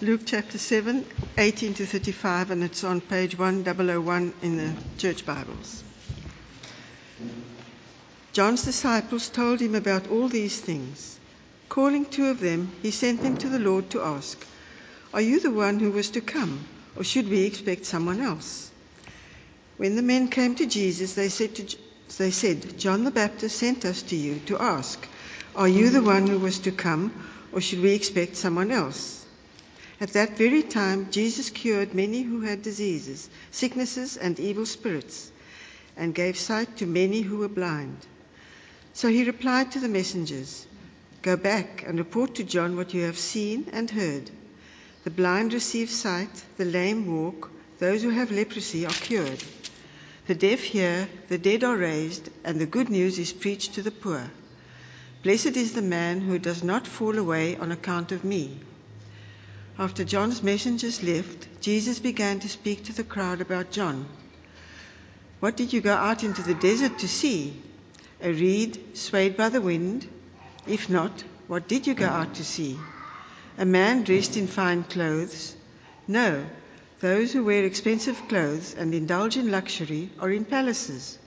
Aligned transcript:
Luke 0.00 0.20
chapter 0.24 0.58
7, 0.58 1.04
18 1.38 1.74
to 1.74 1.84
35, 1.84 2.52
and 2.52 2.62
it's 2.62 2.84
on 2.84 3.00
page 3.00 3.36
1001 3.36 4.32
in 4.42 4.56
the 4.56 4.72
church 4.96 5.26
Bibles. 5.26 5.82
John's 8.32 8.64
disciples 8.64 9.28
told 9.28 9.58
him 9.58 9.74
about 9.74 10.06
all 10.06 10.28
these 10.28 10.60
things. 10.60 11.18
Calling 11.68 12.04
two 12.04 12.26
of 12.26 12.38
them, 12.38 12.70
he 12.80 12.92
sent 12.92 13.22
them 13.22 13.36
to 13.38 13.48
the 13.48 13.58
Lord 13.58 13.90
to 13.90 14.00
ask, 14.00 14.38
Are 15.12 15.20
you 15.20 15.40
the 15.40 15.50
one 15.50 15.80
who 15.80 15.90
was 15.90 16.10
to 16.10 16.20
come, 16.20 16.64
or 16.94 17.02
should 17.02 17.28
we 17.28 17.42
expect 17.44 17.84
someone 17.84 18.20
else? 18.20 18.70
When 19.78 19.96
the 19.96 20.02
men 20.02 20.28
came 20.28 20.54
to 20.54 20.66
Jesus, 20.66 21.14
they 21.14 21.28
said, 21.28 21.56
to, 21.56 21.76
they 22.18 22.30
said, 22.30 22.78
John 22.78 23.02
the 23.02 23.10
Baptist 23.10 23.58
sent 23.58 23.84
us 23.84 24.02
to 24.02 24.14
you 24.14 24.38
to 24.46 24.58
ask, 24.58 25.04
Are 25.56 25.66
you 25.66 25.90
the 25.90 26.02
one 26.02 26.28
who 26.28 26.38
was 26.38 26.60
to 26.60 26.70
come, 26.70 27.12
or 27.50 27.60
should 27.60 27.82
we 27.82 27.94
expect 27.94 28.36
someone 28.36 28.70
else? 28.70 29.24
At 30.00 30.12
that 30.12 30.38
very 30.38 30.62
time, 30.62 31.10
Jesus 31.10 31.50
cured 31.50 31.92
many 31.92 32.22
who 32.22 32.42
had 32.42 32.62
diseases, 32.62 33.28
sicknesses, 33.50 34.16
and 34.16 34.38
evil 34.38 34.64
spirits, 34.64 35.32
and 35.96 36.14
gave 36.14 36.38
sight 36.38 36.76
to 36.76 36.86
many 36.86 37.22
who 37.22 37.38
were 37.38 37.48
blind. 37.48 38.06
So 38.94 39.08
he 39.08 39.24
replied 39.24 39.72
to 39.72 39.80
the 39.80 39.88
messengers 39.88 40.66
Go 41.22 41.36
back 41.36 41.82
and 41.84 41.98
report 41.98 42.36
to 42.36 42.44
John 42.44 42.76
what 42.76 42.94
you 42.94 43.02
have 43.02 43.18
seen 43.18 43.66
and 43.72 43.90
heard. 43.90 44.30
The 45.02 45.10
blind 45.10 45.52
receive 45.52 45.90
sight, 45.90 46.44
the 46.56 46.64
lame 46.64 47.06
walk, 47.06 47.50
those 47.80 48.02
who 48.02 48.10
have 48.10 48.30
leprosy 48.30 48.86
are 48.86 48.92
cured. 48.92 49.42
The 50.28 50.34
deaf 50.36 50.60
hear, 50.60 51.08
the 51.28 51.38
dead 51.38 51.64
are 51.64 51.76
raised, 51.76 52.28
and 52.44 52.60
the 52.60 52.66
good 52.66 52.88
news 52.88 53.18
is 53.18 53.32
preached 53.32 53.74
to 53.74 53.82
the 53.82 53.90
poor. 53.90 54.30
Blessed 55.24 55.56
is 55.56 55.72
the 55.72 55.82
man 55.82 56.20
who 56.20 56.38
does 56.38 56.62
not 56.62 56.86
fall 56.86 57.18
away 57.18 57.56
on 57.56 57.72
account 57.72 58.12
of 58.12 58.24
me. 58.24 58.60
After 59.78 60.02
John's 60.02 60.42
messengers 60.42 61.04
left, 61.04 61.46
Jesus 61.60 62.00
began 62.00 62.40
to 62.40 62.48
speak 62.48 62.84
to 62.84 62.92
the 62.92 63.04
crowd 63.04 63.40
about 63.40 63.70
John. 63.70 64.06
What 65.38 65.56
did 65.56 65.72
you 65.72 65.80
go 65.80 65.94
out 65.94 66.24
into 66.24 66.42
the 66.42 66.54
desert 66.54 66.98
to 66.98 67.06
see? 67.06 67.54
A 68.20 68.32
reed 68.32 68.96
swayed 68.98 69.36
by 69.36 69.50
the 69.50 69.60
wind? 69.60 70.08
If 70.66 70.90
not, 70.90 71.22
what 71.46 71.68
did 71.68 71.86
you 71.86 71.94
go 71.94 72.06
out 72.06 72.34
to 72.34 72.44
see? 72.44 72.76
A 73.56 73.64
man 73.64 74.02
dressed 74.02 74.36
in 74.36 74.48
fine 74.48 74.82
clothes? 74.82 75.54
No, 76.08 76.44
those 76.98 77.32
who 77.32 77.44
wear 77.44 77.64
expensive 77.64 78.20
clothes 78.26 78.74
and 78.74 78.92
indulge 78.92 79.36
in 79.36 79.52
luxury 79.52 80.10
are 80.18 80.32
in 80.32 80.44
palaces. 80.44 81.20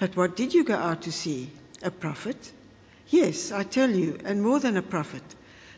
But 0.00 0.16
what 0.16 0.34
did 0.34 0.54
you 0.54 0.64
go 0.64 0.74
out 0.74 1.02
to 1.02 1.12
see? 1.12 1.50
A 1.82 1.92
prophet? 1.92 2.50
Yes, 3.10 3.52
I 3.52 3.62
tell 3.62 3.90
you, 3.90 4.18
and 4.24 4.42
more 4.42 4.58
than 4.58 4.76
a 4.76 4.82
prophet. 4.82 5.22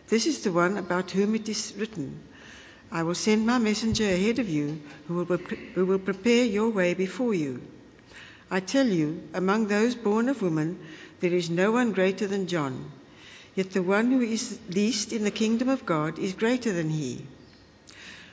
This 0.09 0.27
is 0.27 0.41
the 0.41 0.53
one 0.53 0.77
about 0.77 1.11
whom 1.11 1.35
it 1.35 1.49
is 1.49 1.75
written 1.77 2.21
I 2.91 3.03
will 3.03 3.15
send 3.15 3.47
my 3.47 3.59
messenger 3.59 4.05
ahead 4.05 4.39
of 4.39 4.49
you 4.49 4.81
who 5.07 5.23
will, 5.23 5.37
who 5.75 5.85
will 5.85 5.99
prepare 5.99 6.45
your 6.45 6.71
way 6.71 6.95
before 6.95 7.35
you. 7.35 7.61
I 8.51 8.61
tell 8.61 8.87
you, 8.87 9.23
among 9.35 9.67
those 9.67 9.95
born 9.95 10.31
of 10.31 10.41
woman, 10.41 10.79
there 11.21 11.35
is 11.35 11.51
no 11.51 11.73
one 11.73 11.93
greater 11.93 12.27
than 12.27 12.47
John. 12.47 12.91
Yet 13.55 13.73
the 13.73 13.83
one 13.83 14.11
who 14.11 14.23
is 14.23 14.59
least 14.71 15.13
in 15.13 15.25
the 15.25 15.31
kingdom 15.31 15.69
of 15.69 15.85
God 15.85 16.19
is 16.19 16.33
greater 16.33 16.73
than 16.73 16.89
he. 16.89 17.27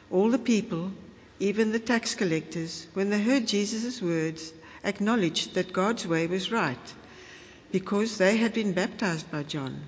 All 0.10 0.30
the 0.30 0.40
people, 0.40 0.92
even 1.40 1.74
the 1.74 1.80
tax 1.80 2.16
collectors, 2.16 2.88
when 2.94 3.10
they 3.10 3.22
heard 3.22 3.48
Jesus' 3.48 4.02
words, 4.02 4.54
acknowledged 4.86 5.56
that 5.56 5.74
God's 5.74 6.08
way 6.08 6.28
was 6.28 6.52
right, 6.52 6.94
because 7.74 8.18
they 8.18 8.38
had 8.38 8.54
been 8.54 8.72
baptized 8.72 9.30
by 9.30 9.44
John. 9.44 9.82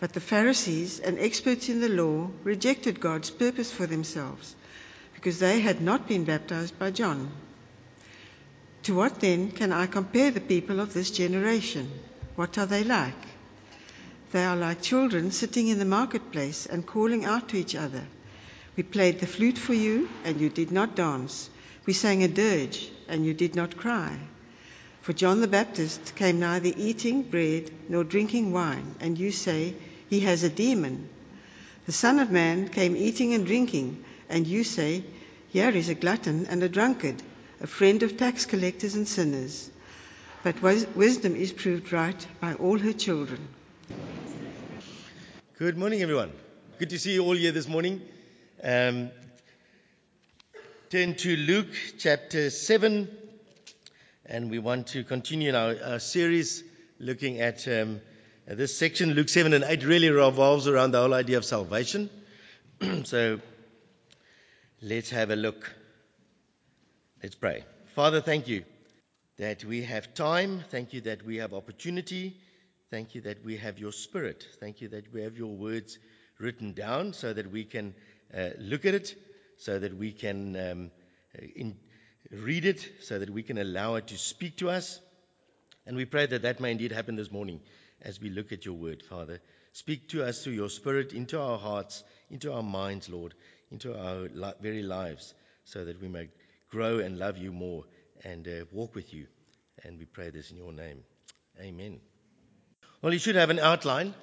But 0.00 0.14
the 0.14 0.20
Pharisees 0.20 0.98
and 0.98 1.18
experts 1.18 1.68
in 1.68 1.82
the 1.82 1.88
law 1.90 2.30
rejected 2.42 3.00
God's 3.00 3.28
purpose 3.28 3.70
for 3.70 3.86
themselves 3.86 4.54
because 5.14 5.38
they 5.38 5.60
had 5.60 5.82
not 5.82 6.08
been 6.08 6.24
baptized 6.24 6.78
by 6.78 6.90
John. 6.90 7.30
To 8.84 8.94
what 8.94 9.20
then 9.20 9.50
can 9.50 9.72
I 9.72 9.86
compare 9.86 10.30
the 10.30 10.40
people 10.40 10.80
of 10.80 10.94
this 10.94 11.10
generation? 11.10 11.90
What 12.34 12.56
are 12.56 12.64
they 12.64 12.82
like? 12.82 13.26
They 14.32 14.42
are 14.42 14.56
like 14.56 14.80
children 14.80 15.32
sitting 15.32 15.68
in 15.68 15.78
the 15.78 15.84
marketplace 15.84 16.64
and 16.64 16.86
calling 16.86 17.26
out 17.26 17.50
to 17.50 17.58
each 17.58 17.74
other. 17.74 18.04
We 18.78 18.82
played 18.84 19.20
the 19.20 19.26
flute 19.26 19.58
for 19.58 19.74
you, 19.74 20.08
and 20.24 20.40
you 20.40 20.48
did 20.48 20.72
not 20.72 20.96
dance. 20.96 21.50
We 21.84 21.92
sang 21.92 22.22
a 22.22 22.28
dirge, 22.28 22.90
and 23.06 23.26
you 23.26 23.34
did 23.34 23.54
not 23.54 23.76
cry. 23.76 24.16
For 25.02 25.12
John 25.12 25.42
the 25.42 25.48
Baptist 25.48 26.14
came 26.14 26.40
neither 26.40 26.72
eating 26.74 27.22
bread 27.22 27.70
nor 27.90 28.04
drinking 28.04 28.52
wine, 28.52 28.94
and 29.00 29.18
you 29.18 29.30
say, 29.30 29.74
he 30.10 30.20
has 30.20 30.42
a 30.42 30.50
demon. 30.50 31.08
The 31.86 31.92
Son 31.92 32.18
of 32.18 32.30
Man 32.30 32.68
came 32.68 32.96
eating 32.96 33.32
and 33.32 33.46
drinking, 33.46 34.04
and 34.28 34.44
you 34.46 34.64
say, 34.64 35.04
Here 35.48 35.70
is 35.70 35.88
a 35.88 35.94
glutton 35.94 36.46
and 36.46 36.62
a 36.62 36.68
drunkard, 36.68 37.22
a 37.60 37.68
friend 37.68 38.02
of 38.02 38.16
tax 38.16 38.44
collectors 38.44 38.96
and 38.96 39.06
sinners. 39.06 39.70
But 40.42 40.60
wisdom 40.60 41.36
is 41.36 41.52
proved 41.52 41.92
right 41.92 42.26
by 42.40 42.54
all 42.54 42.78
her 42.78 42.92
children. 42.92 43.48
Good 45.58 45.78
morning, 45.78 46.02
everyone. 46.02 46.32
Good 46.78 46.90
to 46.90 46.98
see 46.98 47.12
you 47.12 47.24
all 47.24 47.36
here 47.36 47.52
this 47.52 47.68
morning. 47.68 48.00
Um, 48.62 49.10
turn 50.90 51.14
to 51.16 51.36
Luke 51.36 51.72
chapter 51.98 52.50
7, 52.50 53.08
and 54.26 54.50
we 54.50 54.58
want 54.58 54.88
to 54.88 55.04
continue 55.04 55.54
our, 55.54 55.76
our 55.84 55.98
series 56.00 56.64
looking 56.98 57.40
at 57.40 57.68
um, 57.68 58.00
this 58.56 58.76
section, 58.76 59.10
Luke 59.10 59.28
7 59.28 59.52
and 59.52 59.64
8, 59.64 59.84
really 59.84 60.10
revolves 60.10 60.66
around 60.66 60.90
the 60.90 61.00
whole 61.00 61.14
idea 61.14 61.36
of 61.36 61.44
salvation. 61.44 62.10
so 63.04 63.40
let's 64.82 65.10
have 65.10 65.30
a 65.30 65.36
look. 65.36 65.72
Let's 67.22 67.36
pray. 67.36 67.64
Father, 67.94 68.20
thank 68.20 68.48
you 68.48 68.64
that 69.38 69.64
we 69.64 69.82
have 69.82 70.14
time. 70.14 70.64
Thank 70.68 70.92
you 70.92 71.02
that 71.02 71.24
we 71.24 71.36
have 71.36 71.54
opportunity. 71.54 72.36
Thank 72.90 73.14
you 73.14 73.20
that 73.20 73.44
we 73.44 73.56
have 73.58 73.78
your 73.78 73.92
spirit. 73.92 74.44
Thank 74.58 74.80
you 74.80 74.88
that 74.88 75.12
we 75.12 75.22
have 75.22 75.36
your 75.36 75.54
words 75.54 75.98
written 76.40 76.72
down 76.72 77.12
so 77.12 77.32
that 77.32 77.52
we 77.52 77.64
can 77.64 77.94
uh, 78.36 78.48
look 78.58 78.84
at 78.84 78.94
it, 78.94 79.14
so 79.58 79.78
that 79.78 79.96
we 79.96 80.10
can 80.10 80.56
um, 80.56 80.90
in, 81.54 81.76
read 82.32 82.64
it, 82.64 82.90
so 83.02 83.18
that 83.20 83.30
we 83.30 83.44
can 83.44 83.58
allow 83.58 83.94
it 83.94 84.08
to 84.08 84.18
speak 84.18 84.56
to 84.56 84.70
us. 84.70 84.98
And 85.86 85.96
we 85.96 86.04
pray 86.04 86.26
that 86.26 86.42
that 86.42 86.58
may 86.58 86.72
indeed 86.72 86.90
happen 86.90 87.14
this 87.14 87.30
morning 87.30 87.60
as 88.02 88.20
we 88.20 88.30
look 88.30 88.52
at 88.52 88.64
your 88.64 88.74
word, 88.74 89.02
Father. 89.02 89.40
Speak 89.72 90.08
to 90.08 90.24
us 90.24 90.42
through 90.42 90.54
your 90.54 90.68
spirit 90.68 91.12
into 91.12 91.40
our 91.40 91.58
hearts, 91.58 92.02
into 92.30 92.52
our 92.52 92.62
minds, 92.62 93.08
Lord, 93.08 93.34
into 93.70 93.96
our 93.96 94.28
very 94.60 94.82
lives, 94.82 95.34
so 95.64 95.84
that 95.84 96.00
we 96.00 96.08
may 96.08 96.28
grow 96.70 96.98
and 96.98 97.18
love 97.18 97.38
you 97.38 97.52
more 97.52 97.84
and 98.24 98.46
uh, 98.46 98.64
walk 98.72 98.94
with 98.94 99.12
you. 99.14 99.26
And 99.84 99.98
we 99.98 100.04
pray 100.04 100.30
this 100.30 100.50
in 100.50 100.56
your 100.56 100.72
name. 100.72 101.04
Amen. 101.60 102.00
Well, 103.02 103.12
you 103.12 103.18
should 103.18 103.36
have 103.36 103.50
an 103.50 103.58
outline. 103.58 104.14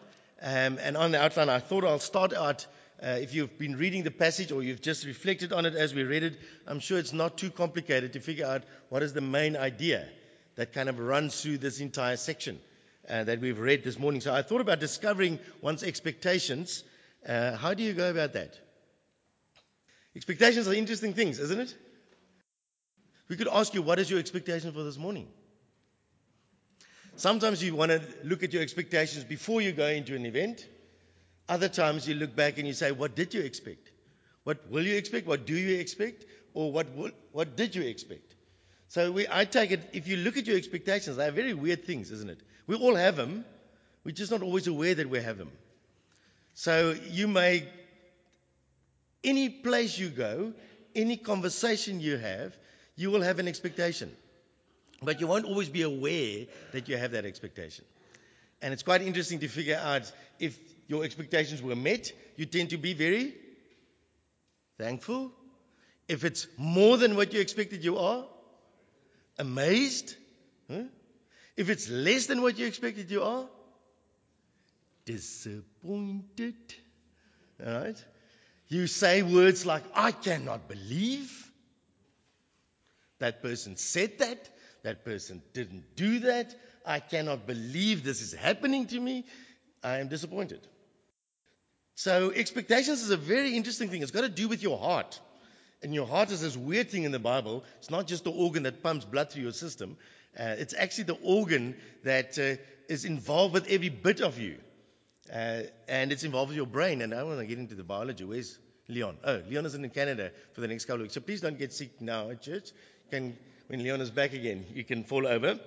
Um, 0.42 0.78
and 0.80 0.98
on 0.98 1.12
the 1.12 1.22
outline, 1.22 1.50
I 1.50 1.60
thought 1.60 1.84
I'll 1.84 2.00
start 2.00 2.34
out. 2.34 2.68
Uh, 3.02 3.18
if 3.22 3.34
you've 3.34 3.58
been 3.58 3.76
reading 3.76 4.04
the 4.04 4.12
passage 4.12 4.52
or 4.52 4.64
you've 4.64 4.82
just 4.82 5.06
reflected 5.06 5.54
on 5.54 5.66
it 5.66 5.76
as 5.76 5.94
we 5.94 6.04
read 6.04 6.24
it, 6.24 6.40
I'm 6.68 6.80
sure 6.80 6.98
it's 6.98 7.14
not 7.14 7.38
too 7.38 7.52
complicated 7.52 8.14
to 8.14 8.20
figure 8.20 8.46
out 8.46 8.64
what 8.90 9.04
is 9.04 9.14
the 9.14 9.22
main 9.22 9.56
idea 9.56 10.08
that 10.56 10.74
kind 10.74 10.90
of 10.90 11.00
runs 11.00 11.40
through 11.42 11.60
this 11.60 11.80
entire 11.80 12.18
section 12.18 12.60
uh, 13.10 13.24
that 13.24 13.40
we've 13.40 13.60
read 13.60 13.84
this 13.84 13.98
morning. 13.98 14.22
So 14.22 14.34
I 14.34 14.42
thought 14.42 14.62
about 14.62 14.80
discovering 14.80 15.40
one's 15.62 15.84
expectations. 15.84 16.84
Uh, 17.28 17.56
how 17.56 17.74
do 17.74 17.84
you 17.84 17.94
go 17.94 18.10
about 18.10 18.34
that? 18.34 18.60
Expectations 20.16 20.68
are 20.68 20.74
interesting 20.74 21.14
things, 21.14 21.40
isn't 21.40 21.60
it? 21.60 21.76
We 23.30 23.36
could 23.36 23.48
ask 23.48 23.74
you, 23.74 23.82
what 23.82 24.00
is 24.00 24.10
your 24.10 24.20
expectation 24.20 24.72
for 24.72 24.84
this 24.84 24.98
morning? 24.98 25.28
Sometimes 27.18 27.64
you 27.64 27.76
want 27.76 27.92
to 27.92 28.02
look 28.24 28.44
at 28.44 28.54
your 28.54 28.62
expectations 28.62 29.24
before 29.24 29.62
you 29.62 29.72
go 29.72 29.88
into 29.88 30.16
an 30.16 30.26
event. 30.26 30.68
Other 31.50 31.68
times 31.68 32.08
you 32.08 32.16
look 32.16 32.36
back 32.36 32.58
and 32.58 32.68
you 32.68 32.74
say, 32.74 32.92
what 32.92 33.16
did 33.16 33.34
you 33.34 33.42
expect? 33.42 33.92
What 34.44 34.70
will 34.70 34.86
you 34.86 34.96
expect? 34.96 35.28
What 35.28 35.46
do 35.46 35.56
you 35.56 35.80
expect? 35.80 36.26
Or 36.54 36.72
what, 36.72 36.96
will, 36.96 37.12
what 37.32 37.56
did 37.58 37.76
you 37.76 37.84
expect? 37.84 38.36
So 38.88 39.12
we, 39.12 39.28
I 39.30 39.46
take 39.46 39.72
it, 39.72 39.90
if 39.94 40.08
you 40.08 40.18
look 40.18 40.38
at 40.38 40.48
your 40.48 40.58
expectations, 40.58 41.18
they 41.18 41.28
are 41.28 41.32
very 41.32 41.54
weird 41.54 41.86
things, 41.86 42.12
isn't 42.12 42.30
it? 42.30 42.40
We 42.68 42.76
all 42.76 42.96
have 42.96 43.16
them. 43.16 43.46
We're 44.04 44.12
just 44.12 44.32
not 44.32 44.42
always 44.42 44.68
aware 44.68 44.94
that 44.96 45.10
we 45.10 45.22
have 45.22 45.38
them. 45.38 45.52
So 46.54 46.96
you 47.10 47.28
may, 47.28 47.68
any 49.24 49.50
place 49.50 49.98
you 49.98 50.10
go, 50.10 50.54
any 50.96 51.18
conversation 51.18 52.00
you 52.00 52.18
have, 52.18 52.56
you 52.96 53.12
will 53.12 53.22
have 53.22 53.40
an 53.40 53.48
expectation. 53.48 54.12
But 55.02 55.20
you 55.22 55.28
won't 55.28 55.46
always 55.46 55.70
be 55.70 55.84
aware 55.84 56.46
that 56.72 56.90
you 56.90 56.98
have 56.98 57.12
that 57.12 57.26
expectation. 57.26 57.86
And 58.62 58.74
it's 58.74 58.84
quite 58.84 59.02
interesting 59.02 59.40
to 59.40 59.48
figure 59.48 59.80
out 59.82 60.12
if 60.40 60.58
your 60.88 61.04
expectations 61.04 61.62
were 61.62 61.76
met, 61.76 62.12
you 62.36 62.46
tend 62.46 62.72
to 62.72 62.78
be 62.78 62.94
very 62.94 63.36
thankful. 64.78 65.32
If 66.08 66.24
it's 66.24 66.48
more 66.58 66.98
than 66.98 67.16
what 67.16 67.34
you 67.34 67.42
expected, 67.42 67.84
you 67.84 67.98
are 67.98 68.26
amazed. 69.38 70.16
Huh? 70.72 70.84
If 71.58 71.72
it's 71.72 71.90
less 71.90 72.28
than 72.28 72.42
what 72.44 72.58
you 72.58 72.68
expected, 72.68 73.10
you 73.10 73.24
are 73.24 73.46
disappointed. 75.06 76.56
All 77.66 77.74
right? 77.74 78.06
You 78.68 78.86
say 78.86 79.24
words 79.24 79.66
like, 79.66 79.84
I 79.96 80.12
cannot 80.12 80.68
believe. 80.68 81.52
That 83.20 83.42
person 83.42 83.76
said 83.76 84.20
that. 84.20 84.50
That 84.84 85.04
person 85.04 85.42
didn't 85.54 85.96
do 85.96 86.20
that. 86.20 86.54
I 86.86 87.00
cannot 87.00 87.48
believe 87.48 88.04
this 88.04 88.22
is 88.22 88.34
happening 88.34 88.86
to 88.88 89.00
me. 89.00 89.26
I 89.84 89.98
am 89.98 90.10
disappointed. 90.10 90.60
So, 91.96 92.32
expectations 92.32 93.02
is 93.02 93.10
a 93.10 93.18
very 93.18 93.56
interesting 93.56 93.90
thing. 93.90 94.04
It's 94.04 94.12
got 94.12 94.22
to 94.22 94.30
do 94.30 94.48
with 94.48 94.62
your 94.62 94.78
heart. 94.78 95.20
And 95.82 95.94
your 95.94 96.06
heart 96.06 96.32
is 96.32 96.42
this 96.42 96.56
weird 96.56 96.90
thing 96.90 97.04
in 97.04 97.12
the 97.12 97.20
Bible. 97.20 97.64
It's 97.80 97.90
not 97.90 98.08
just 98.08 98.24
the 98.24 98.32
organ 98.32 98.64
that 98.64 98.84
pumps 98.84 99.06
blood 99.06 99.32
through 99.32 99.44
your 99.44 99.52
system, 99.52 99.98
uh, 100.40 100.56
it's 100.58 100.74
actually 100.78 101.06
the 101.06 101.18
organ 101.24 101.76
that 102.04 102.38
uh, 102.38 102.62
is 102.90 103.06
involved 103.06 103.54
with 103.54 103.68
every 103.68 103.90
bit 103.90 104.22
of 104.22 104.40
you. 104.40 104.58
Uh, 105.32 105.64
and 105.88 106.12
it's 106.12 106.24
involved 106.24 106.50
with 106.50 106.58
your 106.58 106.68
brain. 106.68 107.02
And 107.02 107.14
I 107.14 107.24
want 107.24 107.40
to 107.40 107.46
get 107.46 107.58
into 107.58 107.76
the 107.76 107.84
biology. 107.84 108.24
Where's 108.24 108.58
Leon? 108.88 109.18
Oh, 109.24 109.42
Leon 109.50 109.66
is 109.66 109.76
in 109.76 109.90
Canada 109.90 110.32
for 110.54 110.62
the 110.62 110.68
next 110.68 110.86
couple 110.86 111.02
of 111.02 111.02
weeks. 111.04 111.14
So 111.14 111.22
please 111.22 111.42
don't 111.42 111.58
get 111.58 111.74
sick 111.74 112.02
now 112.02 112.30
at 112.30 112.42
church. 112.42 112.72
Can, 113.12 113.38
when 113.68 113.84
Leon 113.84 114.02
is 114.02 114.12
back 114.12 114.34
again, 114.34 114.66
you 114.74 114.84
can 114.84 115.04
fall 115.04 115.28
over. 115.28 115.60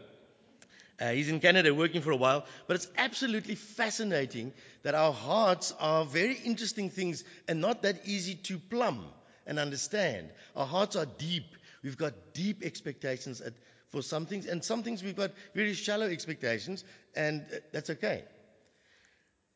Uh, 1.01 1.13
he's 1.13 1.31
in 1.31 1.41
Canada 1.41 1.75
working 1.75 2.03
for 2.03 2.11
a 2.11 2.17
while, 2.17 2.45
but 2.67 2.77
it's 2.77 2.89
absolutely 2.99 3.55
fascinating 3.55 4.53
that 4.83 4.95
our 4.95 5.15
hearts 5.15 5.73
are 5.81 6.05
very 6.05 6.35
interesting 6.35 6.91
things 6.91 7.25
and 7.49 7.61
not 7.61 7.83
that 7.83 8.03
easy 8.05 8.35
to 8.35 8.59
plumb 8.59 9.07
and 9.47 9.59
understand. 9.59 10.29
Our 10.55 10.67
hearts 10.67 10.97
are 10.97 11.07
deep. 11.07 11.57
We've 11.83 11.97
got 11.97 12.35
deep 12.35 12.63
expectations 12.63 13.41
at, 13.41 13.55
for 13.91 14.03
some 14.03 14.27
things, 14.27 14.47
and 14.47 14.65
some 14.65 14.83
things 14.83 15.03
we've 15.03 15.17
got 15.17 15.33
very 15.55 15.75
shallow 15.75 16.07
expectations, 16.07 16.85
and 17.15 17.45
that's 17.73 17.91
okay. 17.91 18.25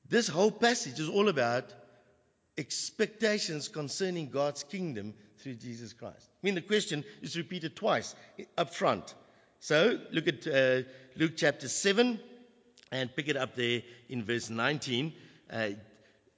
This 0.08 0.28
whole 0.28 0.50
passage 0.50 0.98
is 1.00 1.08
all 1.08 1.28
about 1.28 1.72
expectations 2.58 3.68
concerning 3.68 4.30
God's 4.30 4.62
kingdom 4.64 5.14
through 5.38 5.54
Jesus 5.54 5.92
Christ. 5.92 6.28
I 6.42 6.46
mean, 6.46 6.54
the 6.54 6.62
question 6.62 7.04
is 7.22 7.36
repeated 7.36 7.76
twice 7.76 8.14
up 8.56 8.74
front. 8.74 9.14
So 9.60 9.98
look 10.12 10.28
at 10.28 10.46
uh, 10.46 10.86
Luke 11.16 11.32
chapter 11.36 11.68
7 11.68 12.20
and 12.92 13.16
pick 13.16 13.28
it 13.28 13.36
up 13.36 13.54
there 13.54 13.82
in 14.08 14.24
verse 14.24 14.50
19. 14.50 15.12
Uh, 15.50 15.70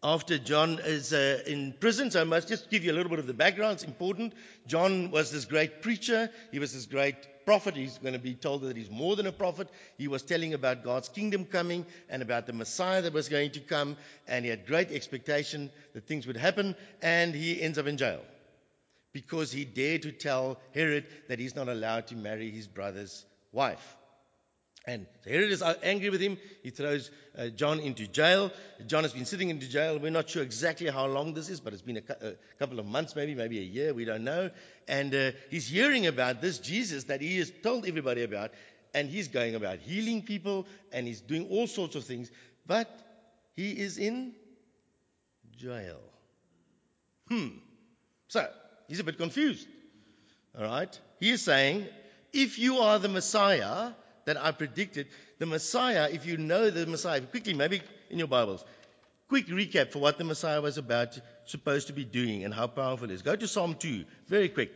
after 0.02 0.38
John 0.38 0.78
is 0.84 1.12
uh, 1.12 1.42
in 1.46 1.74
prison, 1.80 2.10
so 2.10 2.20
I 2.20 2.24
must 2.24 2.48
just 2.48 2.70
give 2.70 2.84
you 2.84 2.92
a 2.92 2.94
little 2.94 3.10
bit 3.10 3.18
of 3.18 3.26
the 3.26 3.34
background. 3.34 3.74
It's 3.74 3.84
important. 3.84 4.34
John 4.66 5.10
was 5.10 5.32
this 5.32 5.44
great 5.44 5.82
preacher. 5.82 6.30
He 6.52 6.58
was 6.58 6.72
this 6.72 6.86
great 6.86 7.16
prophet. 7.46 7.76
He's 7.76 7.96
going 7.96 8.12
to 8.12 8.18
be 8.18 8.34
told 8.34 8.62
that 8.62 8.76
he's 8.76 8.90
more 8.90 9.16
than 9.16 9.26
a 9.26 9.32
prophet. 9.32 9.68
He 9.96 10.08
was 10.08 10.22
telling 10.22 10.52
about 10.52 10.84
God's 10.84 11.08
kingdom 11.08 11.46
coming 11.46 11.86
and 12.10 12.20
about 12.20 12.46
the 12.46 12.52
Messiah 12.52 13.00
that 13.02 13.14
was 13.14 13.28
going 13.28 13.52
to 13.52 13.60
come. 13.60 13.96
And 14.28 14.44
he 14.44 14.50
had 14.50 14.66
great 14.66 14.90
expectation 14.90 15.70
that 15.94 16.06
things 16.06 16.26
would 16.26 16.36
happen. 16.36 16.74
And 17.00 17.34
he 17.34 17.62
ends 17.62 17.78
up 17.78 17.86
in 17.86 17.96
jail 17.96 18.20
because 19.12 19.50
he 19.50 19.64
dared 19.64 20.02
to 20.02 20.12
tell 20.12 20.58
Herod 20.74 21.06
that 21.28 21.38
he's 21.38 21.56
not 21.56 21.68
allowed 21.68 22.08
to 22.08 22.16
marry 22.16 22.50
his 22.50 22.66
brother's 22.66 23.24
wife. 23.52 23.95
And 24.86 25.06
Herod 25.26 25.50
is 25.50 25.62
angry 25.82 26.10
with 26.10 26.20
him. 26.20 26.38
He 26.62 26.70
throws 26.70 27.10
uh, 27.36 27.48
John 27.48 27.80
into 27.80 28.06
jail. 28.06 28.52
John 28.86 29.02
has 29.02 29.12
been 29.12 29.24
sitting 29.24 29.50
into 29.50 29.68
jail. 29.68 29.98
We're 29.98 30.12
not 30.12 30.30
sure 30.30 30.42
exactly 30.42 30.88
how 30.88 31.06
long 31.06 31.34
this 31.34 31.48
is, 31.48 31.60
but 31.60 31.72
it's 31.72 31.82
been 31.82 31.96
a, 31.96 32.02
cu- 32.02 32.24
a 32.24 32.34
couple 32.58 32.78
of 32.78 32.86
months, 32.86 33.16
maybe, 33.16 33.34
maybe 33.34 33.58
a 33.58 33.62
year. 33.62 33.92
We 33.92 34.04
don't 34.04 34.22
know. 34.22 34.50
And 34.86 35.12
uh, 35.12 35.32
he's 35.50 35.66
hearing 35.66 36.06
about 36.06 36.40
this 36.40 36.58
Jesus 36.58 37.04
that 37.04 37.20
he 37.20 37.38
has 37.38 37.52
told 37.62 37.84
everybody 37.86 38.22
about. 38.22 38.52
And 38.94 39.10
he's 39.10 39.28
going 39.28 39.56
about 39.56 39.80
healing 39.80 40.22
people 40.22 40.66
and 40.92 41.06
he's 41.06 41.20
doing 41.20 41.48
all 41.50 41.66
sorts 41.66 41.96
of 41.96 42.04
things. 42.04 42.30
But 42.66 42.88
he 43.54 43.72
is 43.72 43.98
in 43.98 44.34
jail. 45.58 46.00
Hmm. 47.28 47.48
So, 48.28 48.48
He's 48.88 49.00
a 49.00 49.04
bit 49.04 49.18
confused. 49.18 49.66
All 50.56 50.64
right? 50.64 51.00
He 51.20 51.30
is 51.30 51.42
saying, 51.42 51.86
if 52.32 52.58
you 52.58 52.78
are 52.78 52.98
the 52.98 53.08
Messiah 53.08 53.92
that 54.26 54.36
I 54.36 54.52
predicted, 54.52 55.06
the 55.38 55.46
Messiah, 55.46 56.08
if 56.12 56.26
you 56.26 56.36
know 56.36 56.70
the 56.70 56.86
Messiah, 56.86 57.20
quickly, 57.22 57.54
maybe 57.54 57.80
in 58.10 58.18
your 58.18 58.28
Bibles, 58.28 58.64
quick 59.28 59.46
recap 59.46 59.92
for 59.92 60.00
what 60.00 60.18
the 60.18 60.24
Messiah 60.24 60.60
was 60.60 60.78
about, 60.78 61.18
supposed 61.46 61.86
to 61.86 61.92
be 61.92 62.04
doing 62.04 62.44
and 62.44 62.52
how 62.52 62.66
powerful 62.66 63.10
it 63.10 63.14
is. 63.14 63.22
Go 63.22 63.34
to 63.34 63.48
Psalm 63.48 63.74
2, 63.74 64.04
very 64.28 64.48
quick. 64.48 64.70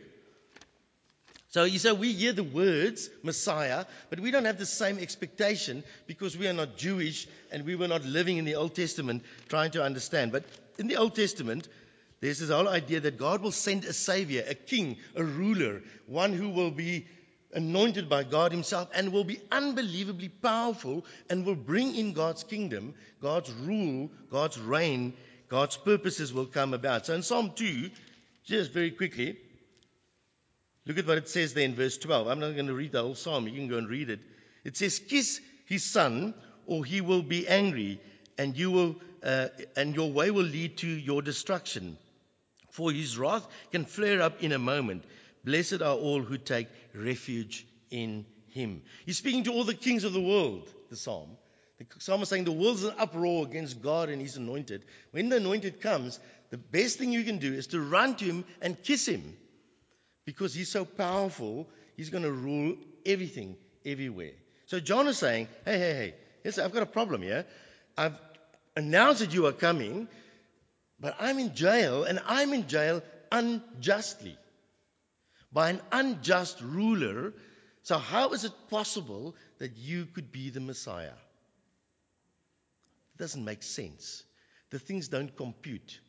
So 1.49 1.65
you 1.65 1.79
say 1.79 1.91
we 1.91 2.13
hear 2.13 2.31
the 2.31 2.45
words 2.45 3.09
Messiah, 3.23 3.83
but 4.09 4.21
we 4.21 4.31
don't 4.31 4.45
have 4.45 4.57
the 4.57 4.65
same 4.65 4.97
expectation 4.99 5.83
because 6.07 6.37
we 6.37 6.47
are 6.47 6.53
not 6.53 6.77
Jewish 6.77 7.27
and 7.51 7.65
we 7.65 7.75
were 7.75 7.89
not 7.89 8.05
living 8.05 8.37
in 8.37 8.45
the 8.45 8.55
Old 8.55 8.73
Testament 8.73 9.23
trying 9.49 9.71
to 9.71 9.83
understand. 9.83 10.31
But 10.31 10.45
in 10.77 10.87
the 10.87 10.95
Old 10.95 11.13
Testament, 11.13 11.67
there's 12.21 12.39
this 12.39 12.49
whole 12.49 12.69
idea 12.69 13.01
that 13.01 13.17
God 13.17 13.41
will 13.41 13.51
send 13.51 13.83
a 13.83 13.91
savior, 13.91 14.45
a 14.47 14.55
king, 14.55 14.95
a 15.13 15.25
ruler, 15.25 15.81
one 16.05 16.31
who 16.31 16.49
will 16.49 16.71
be 16.71 17.05
anointed 17.53 18.09
by 18.09 18.23
God 18.23 18.51
Himself 18.51 18.89
and 18.93 19.11
will 19.11 19.23
be 19.23 19.41
unbelievably 19.51 20.29
powerful 20.29 21.05
and 21.29 21.45
will 21.45 21.55
bring 21.55 21.95
in 21.95 22.13
God's 22.13 22.43
kingdom, 22.43 22.93
God's 23.21 23.51
rule, 23.51 24.09
God's 24.29 24.59
reign, 24.59 25.13
God's 25.49 25.77
purposes 25.77 26.33
will 26.33 26.45
come 26.45 26.73
about. 26.73 27.05
So 27.05 27.13
in 27.13 27.23
Psalm 27.23 27.51
2, 27.55 27.89
just 28.45 28.71
very 28.71 28.91
quickly, 28.91 29.37
look 30.85 30.97
at 30.97 31.07
what 31.07 31.17
it 31.17 31.29
says 31.29 31.53
there 31.53 31.65
in 31.65 31.75
verse 31.75 31.97
12. 31.97 32.27
I'm 32.27 32.39
not 32.39 32.53
going 32.53 32.67
to 32.67 32.73
read 32.73 32.91
the 32.91 33.01
whole 33.01 33.15
psalm, 33.15 33.47
you 33.47 33.55
can 33.55 33.67
go 33.67 33.77
and 33.77 33.89
read 33.89 34.09
it. 34.09 34.19
It 34.63 34.77
says, 34.77 34.99
Kiss 34.99 35.41
his 35.65 35.83
son, 35.83 36.33
or 36.67 36.85
he 36.85 37.01
will 37.01 37.23
be 37.23 37.47
angry, 37.47 37.99
and 38.37 38.57
you 38.57 38.71
will 38.71 38.95
uh, 39.23 39.49
and 39.75 39.95
your 39.95 40.11
way 40.11 40.31
will 40.31 40.43
lead 40.43 40.77
to 40.77 40.87
your 40.87 41.21
destruction 41.21 41.95
for 42.71 42.91
his 42.91 43.17
wrath 43.17 43.45
can 43.71 43.85
flare 43.85 44.21
up 44.21 44.41
in 44.41 44.51
a 44.51 44.59
moment. 44.59 45.03
Blessed 45.43 45.81
are 45.81 45.95
all 45.95 46.21
who 46.21 46.37
take 46.37 46.67
refuge 46.93 47.65
in 47.89 48.25
him. 48.49 48.81
He's 49.05 49.17
speaking 49.17 49.45
to 49.45 49.53
all 49.53 49.63
the 49.63 49.73
kings 49.73 50.03
of 50.03 50.13
the 50.13 50.21
world, 50.21 50.69
the 50.89 50.95
psalm. 50.95 51.29
The 51.79 51.85
psalm 51.99 52.21
is 52.21 52.29
saying 52.29 52.43
the 52.43 52.51
world's 52.51 52.83
in 52.83 52.93
uproar 52.97 53.45
against 53.45 53.81
God 53.81 54.09
and 54.09 54.21
his 54.21 54.37
anointed. 54.37 54.85
When 55.11 55.29
the 55.29 55.37
anointed 55.37 55.81
comes, 55.81 56.19
the 56.51 56.57
best 56.57 56.99
thing 56.99 57.11
you 57.11 57.23
can 57.23 57.39
do 57.39 57.53
is 57.53 57.67
to 57.67 57.81
run 57.81 58.15
to 58.17 58.25
him 58.25 58.45
and 58.61 58.81
kiss 58.81 59.07
him 59.07 59.35
because 60.25 60.53
he's 60.53 60.69
so 60.69 60.85
powerful, 60.85 61.67
he's 61.97 62.09
going 62.09 62.23
to 62.23 62.31
rule 62.31 62.75
everything, 63.05 63.55
everywhere. 63.85 64.33
So 64.67 64.79
John 64.79 65.07
is 65.07 65.17
saying, 65.17 65.47
hey, 65.65 65.79
hey, 65.79 66.13
hey, 66.43 66.61
I've 66.61 66.71
got 66.71 66.83
a 66.83 66.87
problem 66.87 67.23
here. 67.23 67.45
I've 67.97 68.17
announced 68.75 69.21
that 69.21 69.33
you 69.33 69.47
are 69.47 69.51
coming. 69.51 70.07
But 70.99 71.15
I'm 71.19 71.39
in 71.39 71.55
jail, 71.55 72.03
and 72.03 72.21
I'm 72.27 72.53
in 72.53 72.67
jail 72.67 73.01
unjustly 73.31 74.37
by 75.51 75.69
an 75.69 75.81
unjust 75.91 76.61
ruler. 76.61 77.33
So, 77.83 77.97
how 77.97 78.29
is 78.29 78.45
it 78.45 78.53
possible 78.69 79.35
that 79.59 79.77
you 79.77 80.05
could 80.05 80.31
be 80.31 80.49
the 80.49 80.59
Messiah? 80.59 81.17
It 83.15 83.17
doesn't 83.17 83.43
make 83.43 83.63
sense. 83.63 84.23
The 84.69 84.79
things 84.79 85.07
don't 85.07 85.35
compute. 85.35 85.99